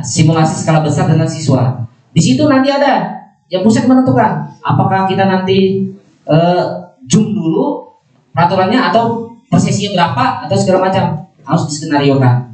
[0.01, 1.85] Simulasi skala besar dengan siswa.
[2.09, 5.89] Di situ nanti ada yang pusat menentukan apakah kita nanti
[7.09, 7.89] zoom dulu
[8.33, 12.53] peraturannya atau persesinya berapa atau segala macam harus diskenariokan.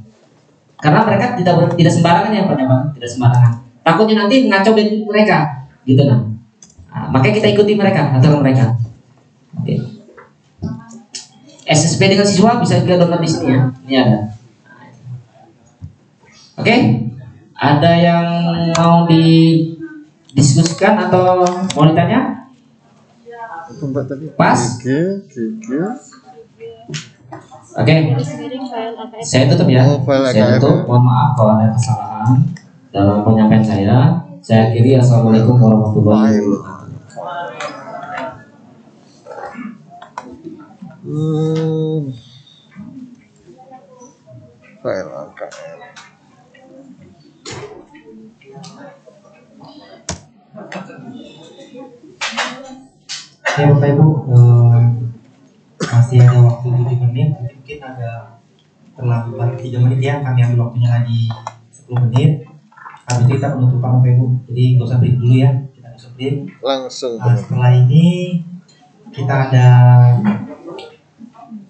[0.79, 3.51] Karena mereka tidak tidak sembarangan ya Pak Jabar, tidak sembarangan.
[3.83, 5.37] Takutnya nanti ngaco dengan mereka,
[5.83, 6.19] gitu nah.
[6.95, 8.75] Nah, makanya kita ikuti mereka, aturan mereka.
[9.59, 9.75] Oke.
[11.65, 13.73] SSP dengan siswa bisa kita download di sini ya.
[13.89, 14.17] Ini ada.
[16.61, 16.75] Oke.
[17.55, 18.25] Ada yang
[18.77, 21.41] mau didiskusikan atau
[21.73, 22.45] mau ditanya?
[24.37, 24.77] Pas?
[24.77, 25.77] Gigi, gigi.
[27.75, 27.93] Oke.
[29.25, 29.81] Saya tutup ya.
[29.89, 29.99] Oh,
[30.29, 30.85] Saya tutup.
[30.85, 32.45] Mohon maaf kalau ada kesalahan
[32.93, 34.21] dalam penyampaian saya.
[34.45, 36.84] Saya akhiri assalamualaikum warahmatullahi wabarakatuh.
[41.15, 41.31] File.
[53.55, 54.79] Ya Bapak Ibu, eh,
[55.87, 58.11] masih ada waktu 7 menit, mungkin mungkin ada
[58.99, 61.31] terlambat 3 menit ya, kami ambil waktunya lagi
[61.71, 62.43] 10 menit.
[63.07, 66.11] Habis itu kita penutupan Bapak Ibu, jadi nggak usah break dulu ya, kita nggak usah
[66.19, 66.35] break.
[66.59, 68.07] Langsung Nah, setelah ini
[69.15, 69.67] kita ada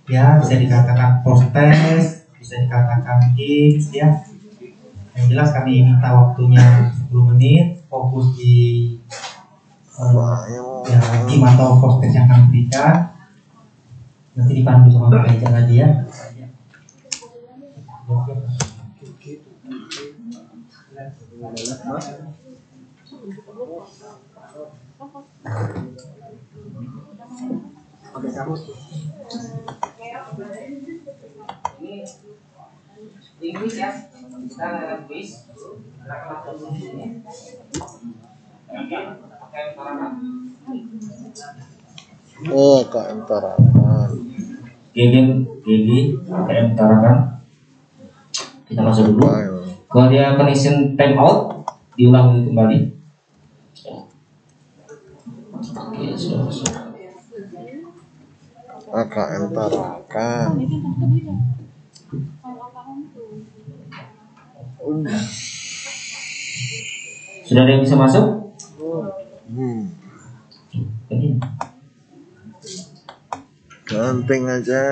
[0.05, 4.09] ya bisa dikatakan post test, bisa dikatakan games ya.
[5.15, 8.55] Yang jelas kami minta waktunya 10 menit, fokus di
[9.95, 10.11] eh,
[10.91, 13.15] ya, tim atau proses yang akan diberikan
[14.35, 15.89] nanti dipandu sama Pak Ejak lagi ya
[33.55, 33.91] Inggris ya.
[34.51, 35.47] Kita quiz.
[35.47, 37.05] Kita kenalkan dulu di sini.
[38.67, 38.97] Oke.
[39.15, 40.11] Oke, Paramat.
[42.51, 44.09] Oh, KM Tarakan.
[44.91, 45.15] GG
[45.63, 45.89] GG
[46.27, 47.39] KM Tarakan.
[48.67, 49.23] Kita masuk dulu.
[49.87, 51.63] Kalau dia connection time out,
[51.95, 52.91] diulang kembali.
[55.63, 56.71] Oke, sudah masuk.
[58.91, 60.47] AKM Tarakan.
[67.45, 68.55] Sudah ada yang bisa masuk?
[69.51, 69.91] Hmm.
[71.11, 71.39] Ini.
[73.85, 74.83] Ganting aja.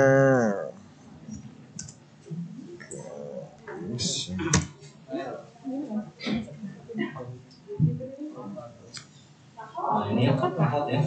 [9.83, 11.01] Nah, ini ya, out ya.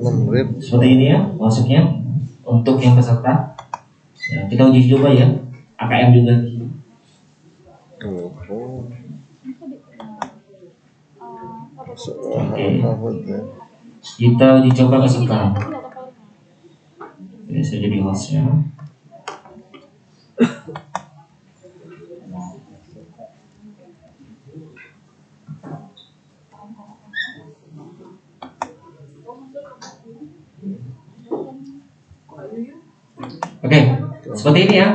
[0.00, 0.48] 6 menit.
[0.62, 1.80] Seperti ini ya, masuknya
[2.42, 3.54] untuk yang peserta.
[4.30, 5.26] Ya, kita uji coba ya.
[5.80, 6.34] AKM juga.
[8.00, 8.90] Telepon.
[11.80, 12.16] Masuk
[12.60, 13.36] Oke.
[14.00, 15.52] Kita uji coba peserta.
[17.48, 18.44] Oke, saya jadi hostnya.
[33.60, 33.80] Oke,
[34.36, 34.88] seperti ini ya.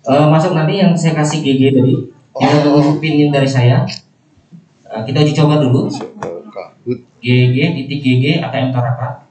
[0.00, 1.94] Eh, masuk nanti yang saya kasih GG tadi,
[2.34, 2.98] yang Oh.
[2.98, 3.86] pinin dari saya.
[4.90, 5.86] Eh, kita uji coba dulu.
[7.20, 8.24] GG titik GG
[8.72, 9.28] Tarakan.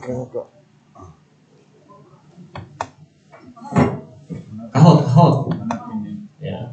[0.00, 0.46] Kok
[4.70, 5.36] Kahot, kahot.
[6.38, 6.70] Ya.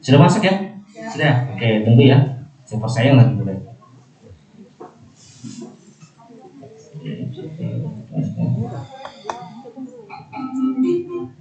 [0.00, 0.54] Sudah masuk ya?
[1.10, 2.18] Sudah oke tunggu ya.
[2.62, 3.58] Saya percaya lagi boleh.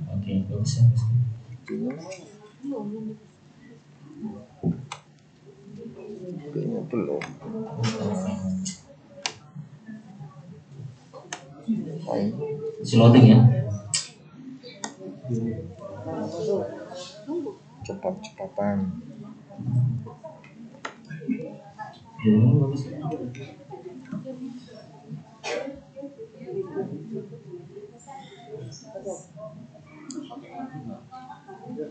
[0.10, 0.84] Oke, bagus ya.
[6.50, 7.24] Kayaknya belum.
[12.08, 12.24] Hai.
[12.80, 13.40] Ya.
[17.84, 18.78] Cepat-cepatan.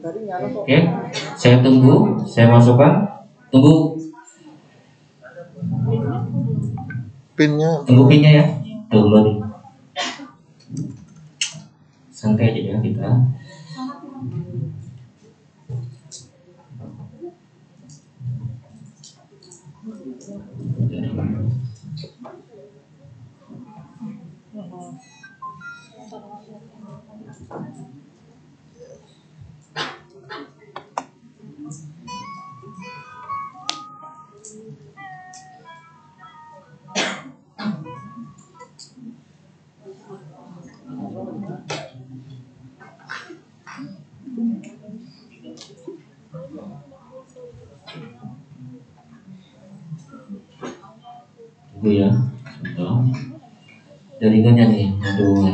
[0.09, 0.79] Oke,
[1.37, 3.05] saya tunggu, saya masukkan.
[3.53, 3.97] Tunggu,
[7.39, 8.45] Pinnya tunggu pinnya ya.
[8.91, 9.39] Tunggu loading.
[12.11, 13.09] Santai aja ya kita.
[27.47, 28.08] Tunggu
[54.19, 55.47] Jaringannya nih, aduh.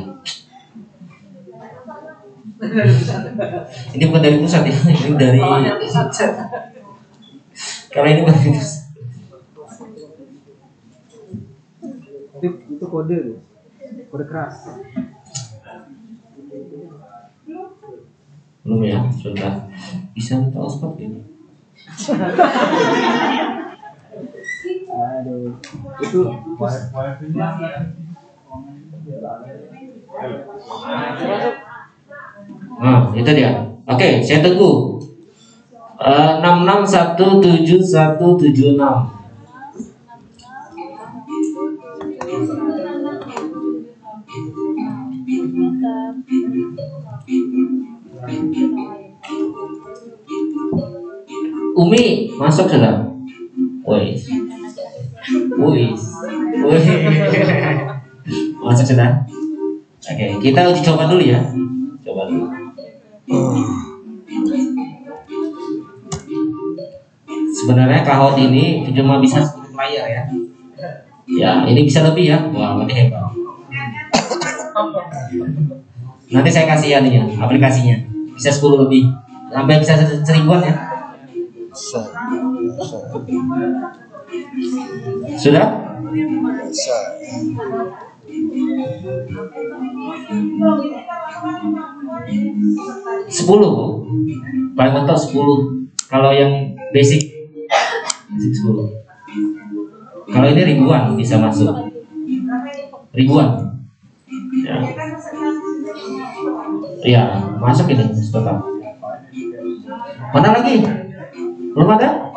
[3.94, 4.72] Ini bukan dari pusat ya,
[5.04, 5.36] ini dari
[7.92, 8.88] Kalau ini bukan dari pusat.
[12.40, 13.36] Itu, itu kode tuh.
[14.08, 14.56] Kode keras.
[18.64, 19.68] Belum ya, sebentar.
[20.16, 21.20] Bisa minta hotspot ini.
[24.94, 25.52] Aduh.
[26.00, 26.20] Itu
[32.74, 33.52] Nah, itu dia.
[33.84, 34.96] Oke, saya tunggu.
[36.00, 39.08] Enam enam satu tujuh satu tujuh enam.
[51.74, 53.04] Umi masuk sudah.
[53.84, 54.16] Woi.
[55.60, 55.84] Woi.
[56.64, 56.80] Woi.
[58.84, 59.10] Sudah.
[60.04, 61.40] Oke, kita uji coba dulu ya.
[62.04, 62.44] Coba dulu.
[67.54, 70.22] Sebenarnya kahot ini cuma bisa 10 layar ya.
[71.24, 72.38] Ya, ini bisa lebih ya.
[72.52, 73.24] Wah, ini hebat.
[76.28, 77.96] Nanti saya kasih ya nih ya, aplikasinya.
[78.36, 79.08] Bisa 10 lebih.
[79.48, 80.74] Sampai bisa se- seribuan ya.
[81.70, 82.00] Bisa.
[85.38, 85.66] Sudah?
[93.28, 94.00] Sepuluh
[94.72, 97.20] paling mentok 10 kalau yang basic
[98.32, 101.68] basic 10 kalau ini ribuan bisa masuk
[103.12, 103.76] ribuan
[104.64, 104.78] ya
[107.04, 108.64] Iya, masuk ini tetap.
[110.32, 110.80] Mana lagi?
[111.76, 112.32] Belum ada?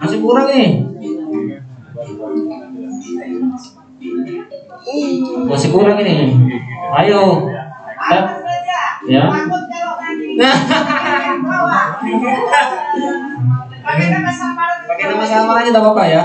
[0.00, 0.80] Masih kurang nih.
[5.48, 6.36] Masih kurang ini.
[6.92, 7.48] Ayo.
[8.08, 8.24] Tap.
[9.06, 9.26] Ya.
[13.82, 14.78] Pakai nama samaran.
[14.86, 16.22] Pakai nama samaran aja tidak apa-apa ya.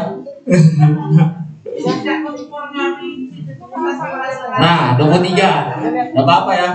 [4.57, 6.13] Nah, 23.
[6.13, 6.69] Enggak apa-apa ya.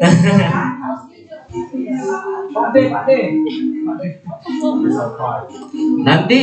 [6.06, 6.42] Nanti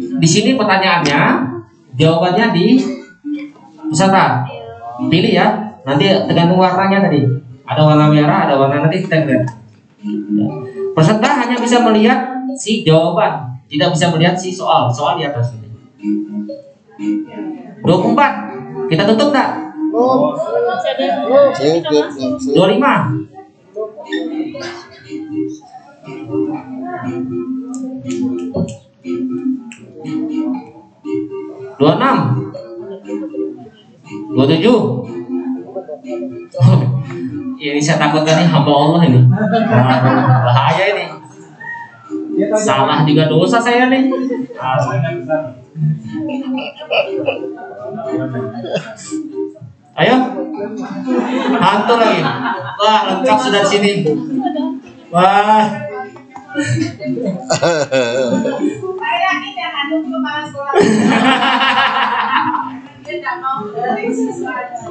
[0.00, 1.20] di sini pertanyaannya,
[2.00, 2.80] jawabannya di
[3.92, 4.48] peserta.
[5.12, 5.76] Pilih ya.
[5.84, 7.20] Nanti tergantung warnanya tadi.
[7.68, 9.44] Ada warna merah, ada warna nanti kita lihat.
[10.96, 14.88] Peserta hanya bisa melihat si jawaban, tidak bisa melihat si soal.
[14.90, 15.68] Soal di atas ini.
[17.84, 18.90] 24.
[18.90, 19.70] Kita tutup tak?
[19.90, 22.40] Cukup langsung.
[22.56, 23.30] 25.
[31.80, 32.16] Dua enam,
[34.36, 34.80] dua tujuh.
[37.60, 39.20] Ini saya takutkan nih hamba Allah ini.
[39.28, 41.04] Bahaya ini.
[42.56, 44.08] Salah juga dosa saya nih.
[50.00, 50.16] Ayo,
[51.60, 52.20] hantu lagi.
[52.80, 54.08] Wah, lengkap sudah sini.
[55.12, 55.68] Wah,
[59.10, 60.72] Saya yakin yang ada kepala sekolah.
[63.02, 64.86] Dia nggak mau dari siswanya.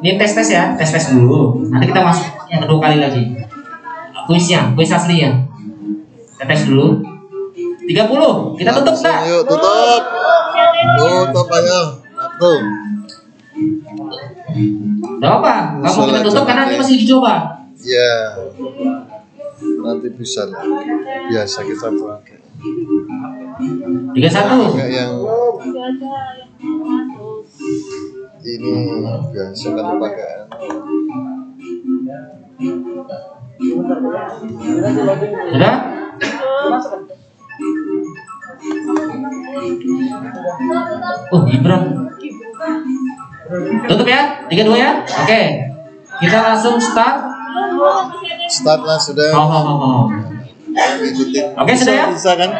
[0.00, 1.60] Ini tes tes ya, tes tes dulu.
[1.68, 3.44] Nanti kita masuk yang kedua kali lagi.
[4.24, 5.36] Kuisnya, kuis asli ya.
[6.40, 7.04] Kita tes dulu.
[7.84, 9.18] 30, kita tutup enggak?
[9.28, 10.00] Yuk tutup.
[10.96, 11.80] Tutup ayo.
[12.00, 12.52] Satu.
[15.20, 17.60] Gak apa, kamu kita tutup karena ini masih dicoba.
[17.84, 18.32] Ya.
[19.60, 20.64] Nanti bisa lah.
[21.28, 22.38] Biasa kita pakai.
[22.60, 24.16] 31.
[24.16, 25.12] Kayak yang
[28.40, 28.72] ini
[29.32, 30.48] biasa kalau pakai
[35.50, 35.76] Sudah?
[41.30, 41.82] Oh, Gibran.
[43.88, 44.22] Tutup ya?
[44.48, 44.90] 32 ya?
[45.04, 45.42] Oke.
[46.20, 47.39] Kita langsung start.
[48.50, 49.30] Start lah sudah.
[49.34, 50.04] Oh, oh, oh.
[51.60, 52.04] Oke, sudah ya?
[52.10, 52.50] Bisa kan?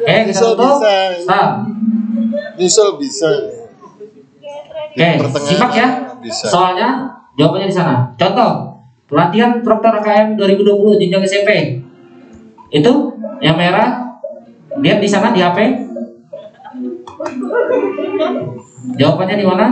[0.00, 0.92] Oke, kita Bisa, bisa.
[1.24, 1.52] Start.
[2.56, 3.30] Nyusul bisa.
[4.92, 5.88] Oke, Pertengahan simak ya.
[6.20, 6.44] bisa.
[6.48, 6.88] Soalnya
[7.36, 7.94] jawabannya di sana.
[8.16, 8.76] Contoh,
[9.08, 11.50] pelatihan Proktor AKM 2020 jenjang SMP.
[12.68, 12.92] Itu
[13.40, 14.20] yang merah.
[14.72, 15.58] Lihat di sana di HP.
[18.96, 19.66] Jawabannya di mana?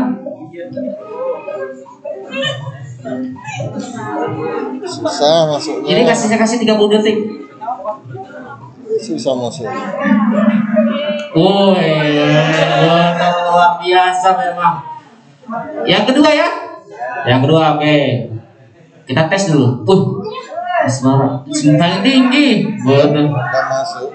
[4.84, 5.88] Susah masuknya.
[5.88, 7.16] Ini kasih saya kasih 30 detik.
[9.00, 9.64] Susah masuk.
[11.32, 11.90] Woi,
[13.48, 14.74] luar biasa memang.
[15.88, 16.48] Yang kedua ya?
[17.24, 17.98] Yang kedua, oke.
[19.08, 19.82] Kita tes dulu.
[19.88, 20.02] Uh,
[20.80, 22.64] Asmara, paling tinggi.
[22.84, 23.32] Betul.
[23.32, 24.08] Nggak masuk.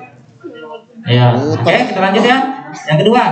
[1.06, 2.38] Ya, oke kita lanjut ya.
[2.90, 3.24] Yang kedua,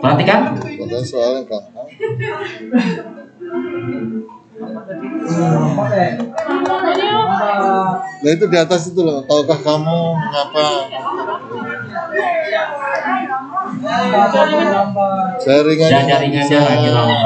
[0.00, 0.56] perhatikan.
[0.56, 1.86] Padahal soalnya gampang.
[8.20, 9.24] Nah itu di atas itu loh.
[9.26, 10.66] Tahukah kamu mengapa?
[15.40, 17.20] Jaringannya Dan jaringannya lagi lama.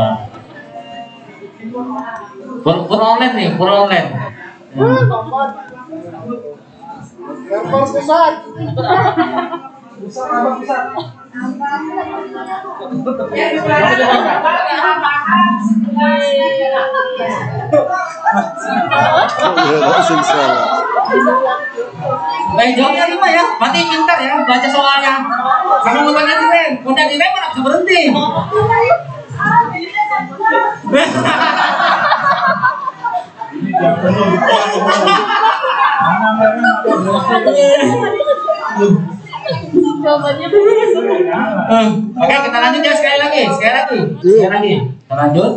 [2.65, 3.37] Pur, pur online
[9.95, 10.75] sebelas.
[19.65, 20.83] Ya, langsung salah.
[22.55, 25.15] Eh jawabnya lima ya, berarti pintar ya baca soalnya.
[25.85, 28.01] Kamu mau tanya direm, udah direm mana bisa berhenti.
[39.45, 39.61] Eh,
[42.17, 44.75] Oke kita lanjut ya sekali lagi, sekali lagi, sekali lagi.
[45.05, 45.53] Kita lanjut.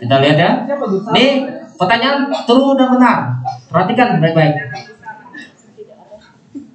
[0.00, 0.50] Kita lihat ya.
[1.14, 1.30] Nih
[1.78, 3.18] pertanyaan true dan benar.
[3.70, 4.54] Perhatikan baik-baik.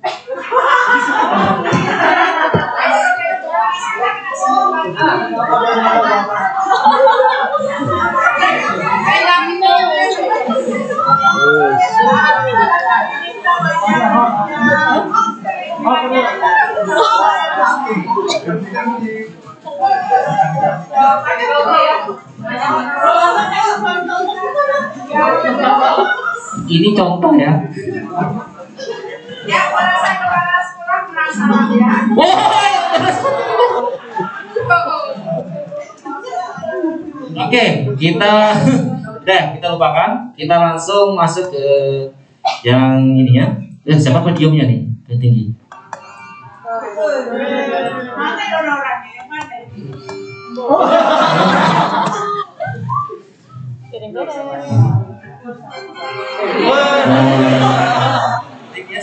[26.66, 27.52] Ini contoh ya.
[29.46, 31.92] Ya, pada saya kepala sekolah penasaran ya.
[37.36, 37.66] Oke,
[38.00, 38.34] kita
[39.22, 40.12] udah kita lupakan.
[40.34, 41.68] Kita langsung masuk ke
[42.66, 43.65] yang ini ya.
[43.86, 44.82] Eh, siapa podiumnya nih?
[45.06, 45.44] Yang tinggi.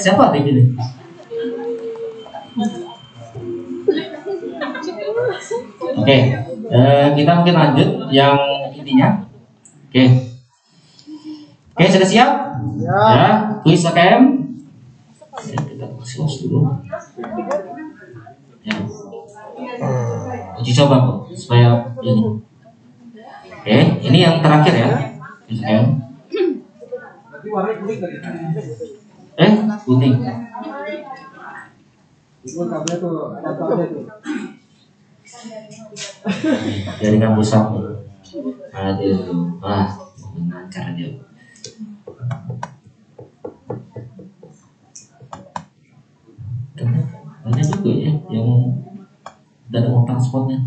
[0.02, 0.66] Siapa tinggi nih?
[5.92, 6.18] Oke,
[6.74, 8.34] eh, kita mungkin lanjut yang
[8.74, 9.22] intinya.
[9.86, 10.04] Oke,
[11.78, 12.30] oke sudah siap?
[12.82, 13.30] Ya,
[13.62, 14.41] kuis AKM.
[15.32, 16.60] Oke, kita close dulu.
[18.62, 18.76] Ya.
[20.60, 22.22] Uji coba kok supaya ini.
[23.48, 24.90] Oke, ini yang terakhir ya.
[25.48, 25.74] Tadi.
[29.32, 29.52] Eh,
[29.88, 30.14] kuning.
[37.00, 38.02] Dari kampus aku
[38.72, 39.92] aduh wah
[40.48, 41.06] lancar aja
[47.52, 48.48] banyak juga ya yang
[49.68, 50.58] tidak ada uang transportnya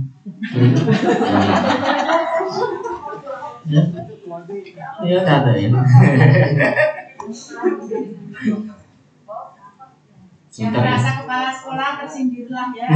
[5.06, 5.70] Ya ada ya.
[5.70, 5.74] Yang
[10.56, 10.88] Sebentar ya.
[10.88, 12.88] merasa kepala sekolah tersindirlah ya.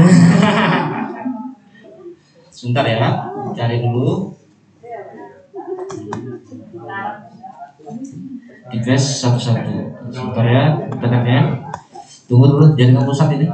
[2.54, 3.08] Sebentar ya.
[3.52, 4.32] Cari dulu.
[8.70, 9.74] Di tes satu-satu.
[10.08, 10.64] Sebentar ya.
[10.88, 11.42] Tekan ya.
[12.30, 12.66] Tunggu dulu.
[12.80, 13.48] Jangan pusat ini.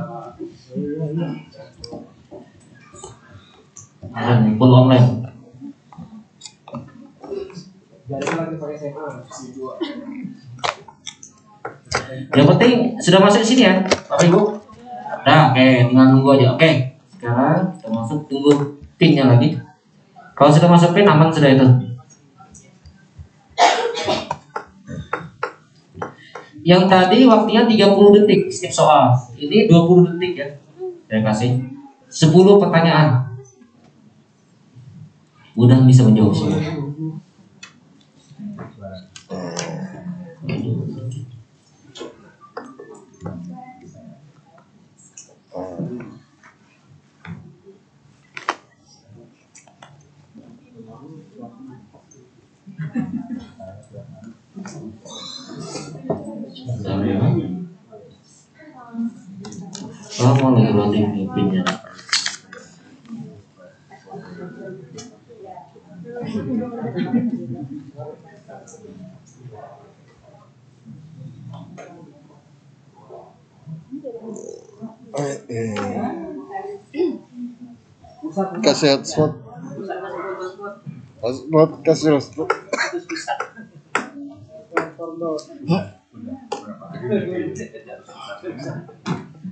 [4.16, 5.08] Online, full online.
[12.36, 13.80] Yang penting sudah masuk sini ya,
[14.12, 14.42] Bapak Ibu.
[15.26, 16.60] Nah, oke, tinggal nunggu aja.
[16.60, 18.52] Oke, sekarang kita masuk tunggu
[19.00, 19.56] pinnya lagi.
[20.36, 21.64] Kalau sudah masuk pin aman sudah itu.
[26.66, 29.14] Yang tadi waktunya 30 detik setiap soal.
[29.38, 30.65] Ini 20 detik ya.
[31.06, 31.52] Saya kasih
[32.10, 33.30] 10 pertanyaan.
[35.56, 36.60] Mudah bisa menjawab semua.
[56.66, 57.55] Bentar ya.
[60.26, 61.62] Oh, mau lagi loading nih pinnya.
[78.66, 79.38] Kasih hotspot.
[81.22, 82.50] Hotspot,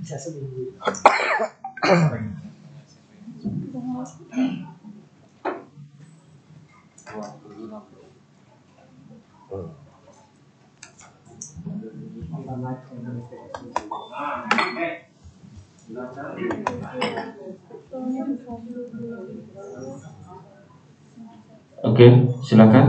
[0.04, 0.32] kasih
[0.80, 1.24] hotspot.
[21.84, 22.06] Oke,
[22.42, 22.86] silakan.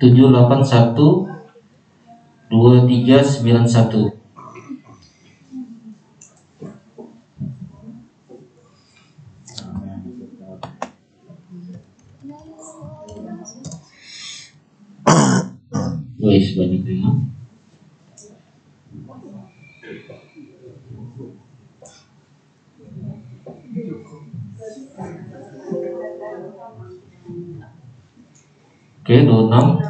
[0.00, 1.28] 781
[2.50, 4.23] 2391.
[29.04, 29.84] Oke, 26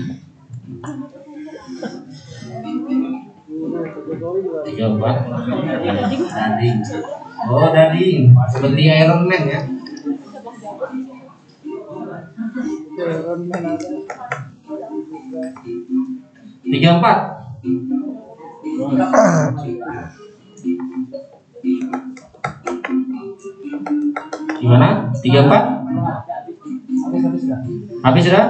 [4.66, 5.16] tiga empat
[6.34, 6.78] dading
[7.48, 9.62] oh dading seperti Iron Man ya.
[16.68, 17.18] Tiga empat.
[24.58, 24.88] Gimana?
[25.22, 25.64] Tiga empat?
[27.08, 27.60] Habis habis dah.
[28.04, 28.46] habis sudah?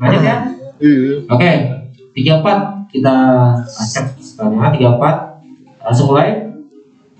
[0.00, 0.36] Lanjut ya?
[0.80, 1.12] Iya.
[1.28, 1.50] Oke,
[2.16, 2.58] tiga empat.
[2.90, 3.14] Kita
[3.62, 5.16] acak sekarang tiga empat
[5.84, 6.48] langsung mulai.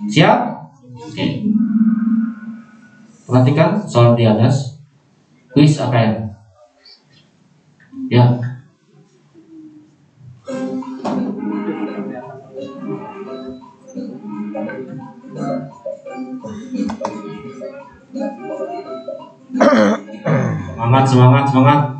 [0.09, 0.39] Siap?
[0.97, 1.27] Oke.
[3.29, 4.81] Perhatikan soal di atas.
[5.53, 6.33] Quiz AKM.
[8.09, 8.25] Ya.
[20.81, 22.00] Semangat, semangat, semangat.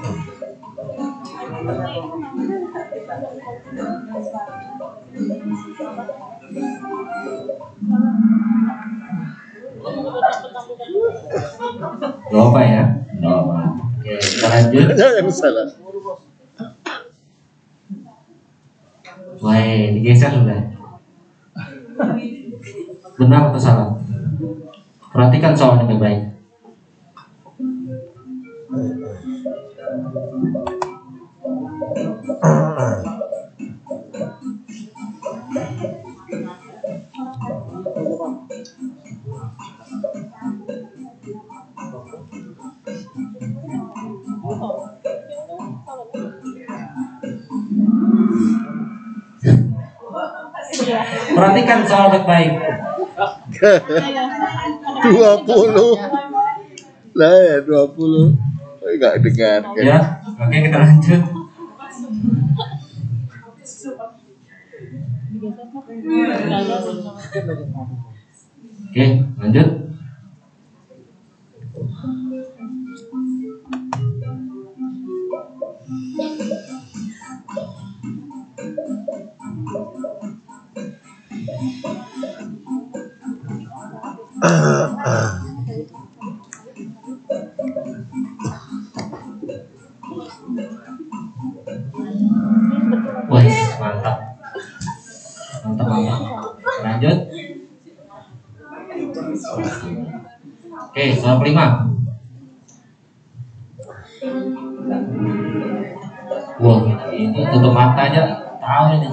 [12.31, 12.83] Gak apa ya?
[13.21, 13.41] Gak.
[14.01, 14.85] Oke, kita lanjut.
[14.97, 15.69] Yang salah.
[19.41, 19.57] Wah,
[19.93, 20.61] digeser sudah.
[23.21, 23.89] Benar atau salah?
[25.13, 26.31] Perhatikan soalnya baik-baik.
[51.41, 52.53] Perhatikan soal baik-baik.
[53.57, 53.97] 20.
[57.17, 58.37] Lah ya 20.
[58.81, 59.81] Enggak dengar kan.
[59.81, 61.21] Ya, oke kita lanjut.
[68.91, 69.05] Oke,
[69.41, 69.69] lanjut.
[81.41, 81.49] Wah,
[93.81, 94.17] mantap.
[95.65, 96.21] Mantap, mantap.
[96.85, 97.17] Lanjut.
[100.91, 101.89] Oke, soal kelima.
[106.61, 108.21] Wah, ini tutup mata aja
[108.61, 109.09] tahu ini.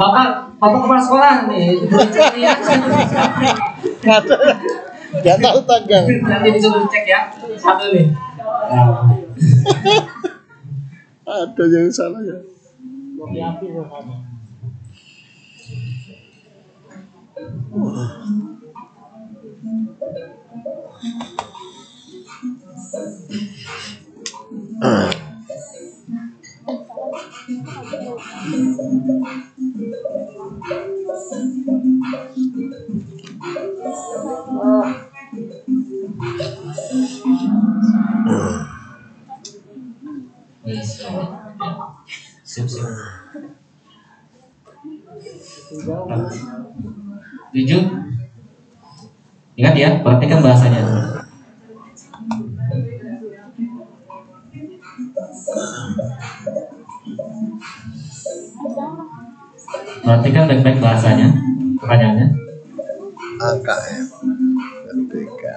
[0.00, 0.26] Bapak,
[0.56, 1.76] bapak kepala sekolah nih.
[5.10, 6.02] Enggak tahu tanggal.
[6.24, 7.28] Nanti disuruh cek ya,
[7.60, 8.08] satu nih.
[11.28, 12.38] Ada yang salah ya.
[24.80, 25.19] Wis,
[47.50, 47.82] Tujuh.
[49.58, 50.99] Ingat ya, perhatikan bahasanya.
[60.00, 61.28] Perhatikan baik-baik bahasanya,
[61.76, 62.26] pertanyaannya.
[63.40, 64.04] AKM.
[64.90, 65.56] Merdeka.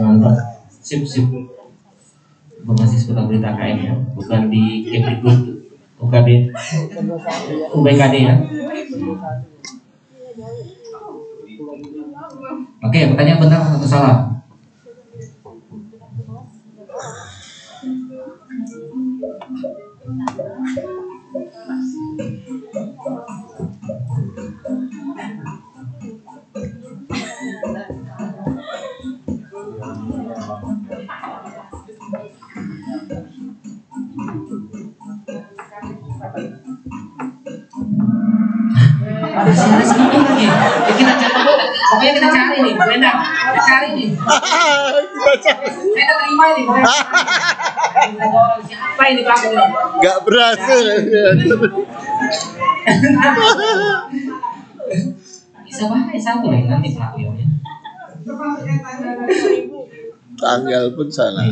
[0.00, 0.36] Mantap.
[0.84, 1.26] Sip, sip.
[2.64, 5.38] Informasi seputar berita KM ya, bukan di Kemdikbud,
[6.00, 6.36] bukan di
[7.76, 8.34] UBKD ya.
[12.84, 14.33] Oke, pertanyaan benar atau salah?
[39.34, 39.50] Ada
[39.82, 40.46] sedikit lagi.
[40.46, 40.54] Ya,
[40.94, 41.42] kita cari,
[41.90, 43.18] pokoknya kita cari nih, Bu Endang.
[43.18, 44.08] Kita cari nih.
[45.94, 46.46] Kita terima
[48.30, 49.64] dorong siapa ini pelaku ini?
[49.98, 50.86] Enggak berhasil.
[55.64, 57.32] Bisa bahaya satu lagi nanti pelaku ya.
[60.38, 61.42] Tanggal pun salah.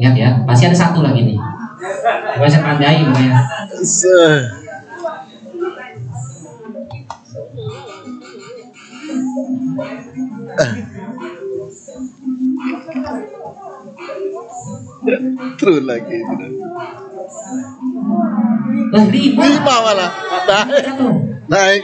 [0.00, 1.38] Ingat ya, pasti ada satu lagi nih.
[1.80, 3.40] Gak bisa tandai pokoknya.
[3.80, 4.48] Se-
[15.58, 16.16] Terus lagi.
[18.90, 19.42] Eh, lima.
[19.44, 20.10] Lima malah.
[20.46, 20.86] Naik.
[21.48, 21.82] Naik.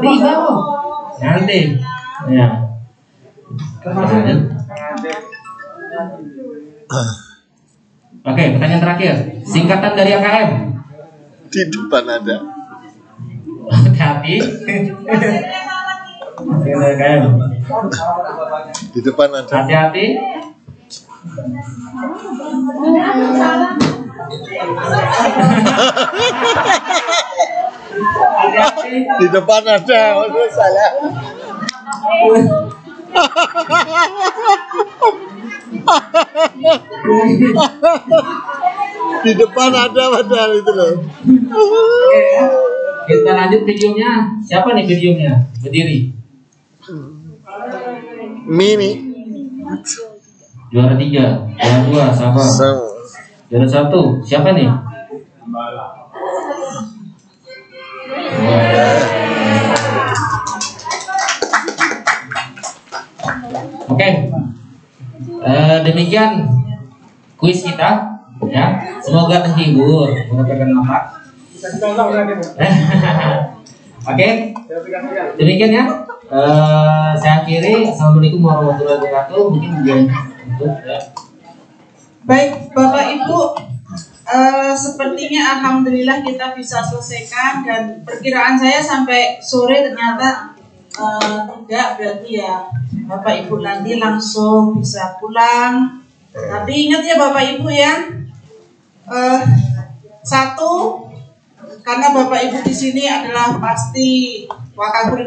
[0.00, 0.32] Lima.
[1.20, 1.60] Nanti.
[2.28, 2.46] Ya.
[3.86, 4.40] Lanjut.
[8.26, 9.38] Oke, pertanyaan terakhir.
[9.46, 10.50] Singkatan dari AKM.
[11.46, 12.36] Di depan ada.
[13.94, 14.34] Hati.
[16.34, 17.22] Singkatan AKM.
[18.90, 19.54] Di depan ada.
[19.62, 20.06] Hati-hati.
[28.42, 28.96] Hati-hati.
[29.06, 30.02] Di depan ada.
[30.18, 30.90] Waduh, salah.
[39.24, 40.92] Di depan ada padahal itu loh.
[41.00, 42.44] Oke ya.
[43.06, 44.10] Kita lanjut videonya.
[44.42, 45.32] Siapa nih videonya?
[45.62, 46.10] Berdiri.
[48.46, 48.90] Mimi.
[50.70, 52.42] Juara tiga, juara dua, siapa?
[52.42, 52.82] Sama.
[53.46, 54.66] Juara satu, siapa nih?
[65.46, 66.42] Eh, demikian
[67.38, 68.18] kuis kita,
[68.50, 68.66] ya.
[68.98, 71.22] Semoga terhibur, mendapatkan manfaat.
[74.10, 74.28] Oke,
[75.38, 75.84] demikian ya.
[76.26, 77.86] Eh, saya akhiri.
[77.86, 79.42] Assalamualaikum warahmatullahi wabarakatuh.
[79.54, 80.10] Mungkin
[80.50, 80.98] untuk ya.
[82.26, 83.38] Baik, Bapak Ibu,
[84.26, 90.55] eh, sepertinya Alhamdulillah kita bisa selesaikan dan perkiraan saya sampai sore ternyata
[90.96, 92.68] eh, tidak berarti ya
[93.06, 96.02] Bapak Ibu nanti langsung bisa pulang.
[96.32, 98.12] Tapi ingat ya Bapak Ibu ya,
[99.08, 99.40] eh,
[100.20, 101.04] satu
[101.86, 104.42] karena Bapak Ibu di sini adalah pasti
[104.76, 105.22] wakil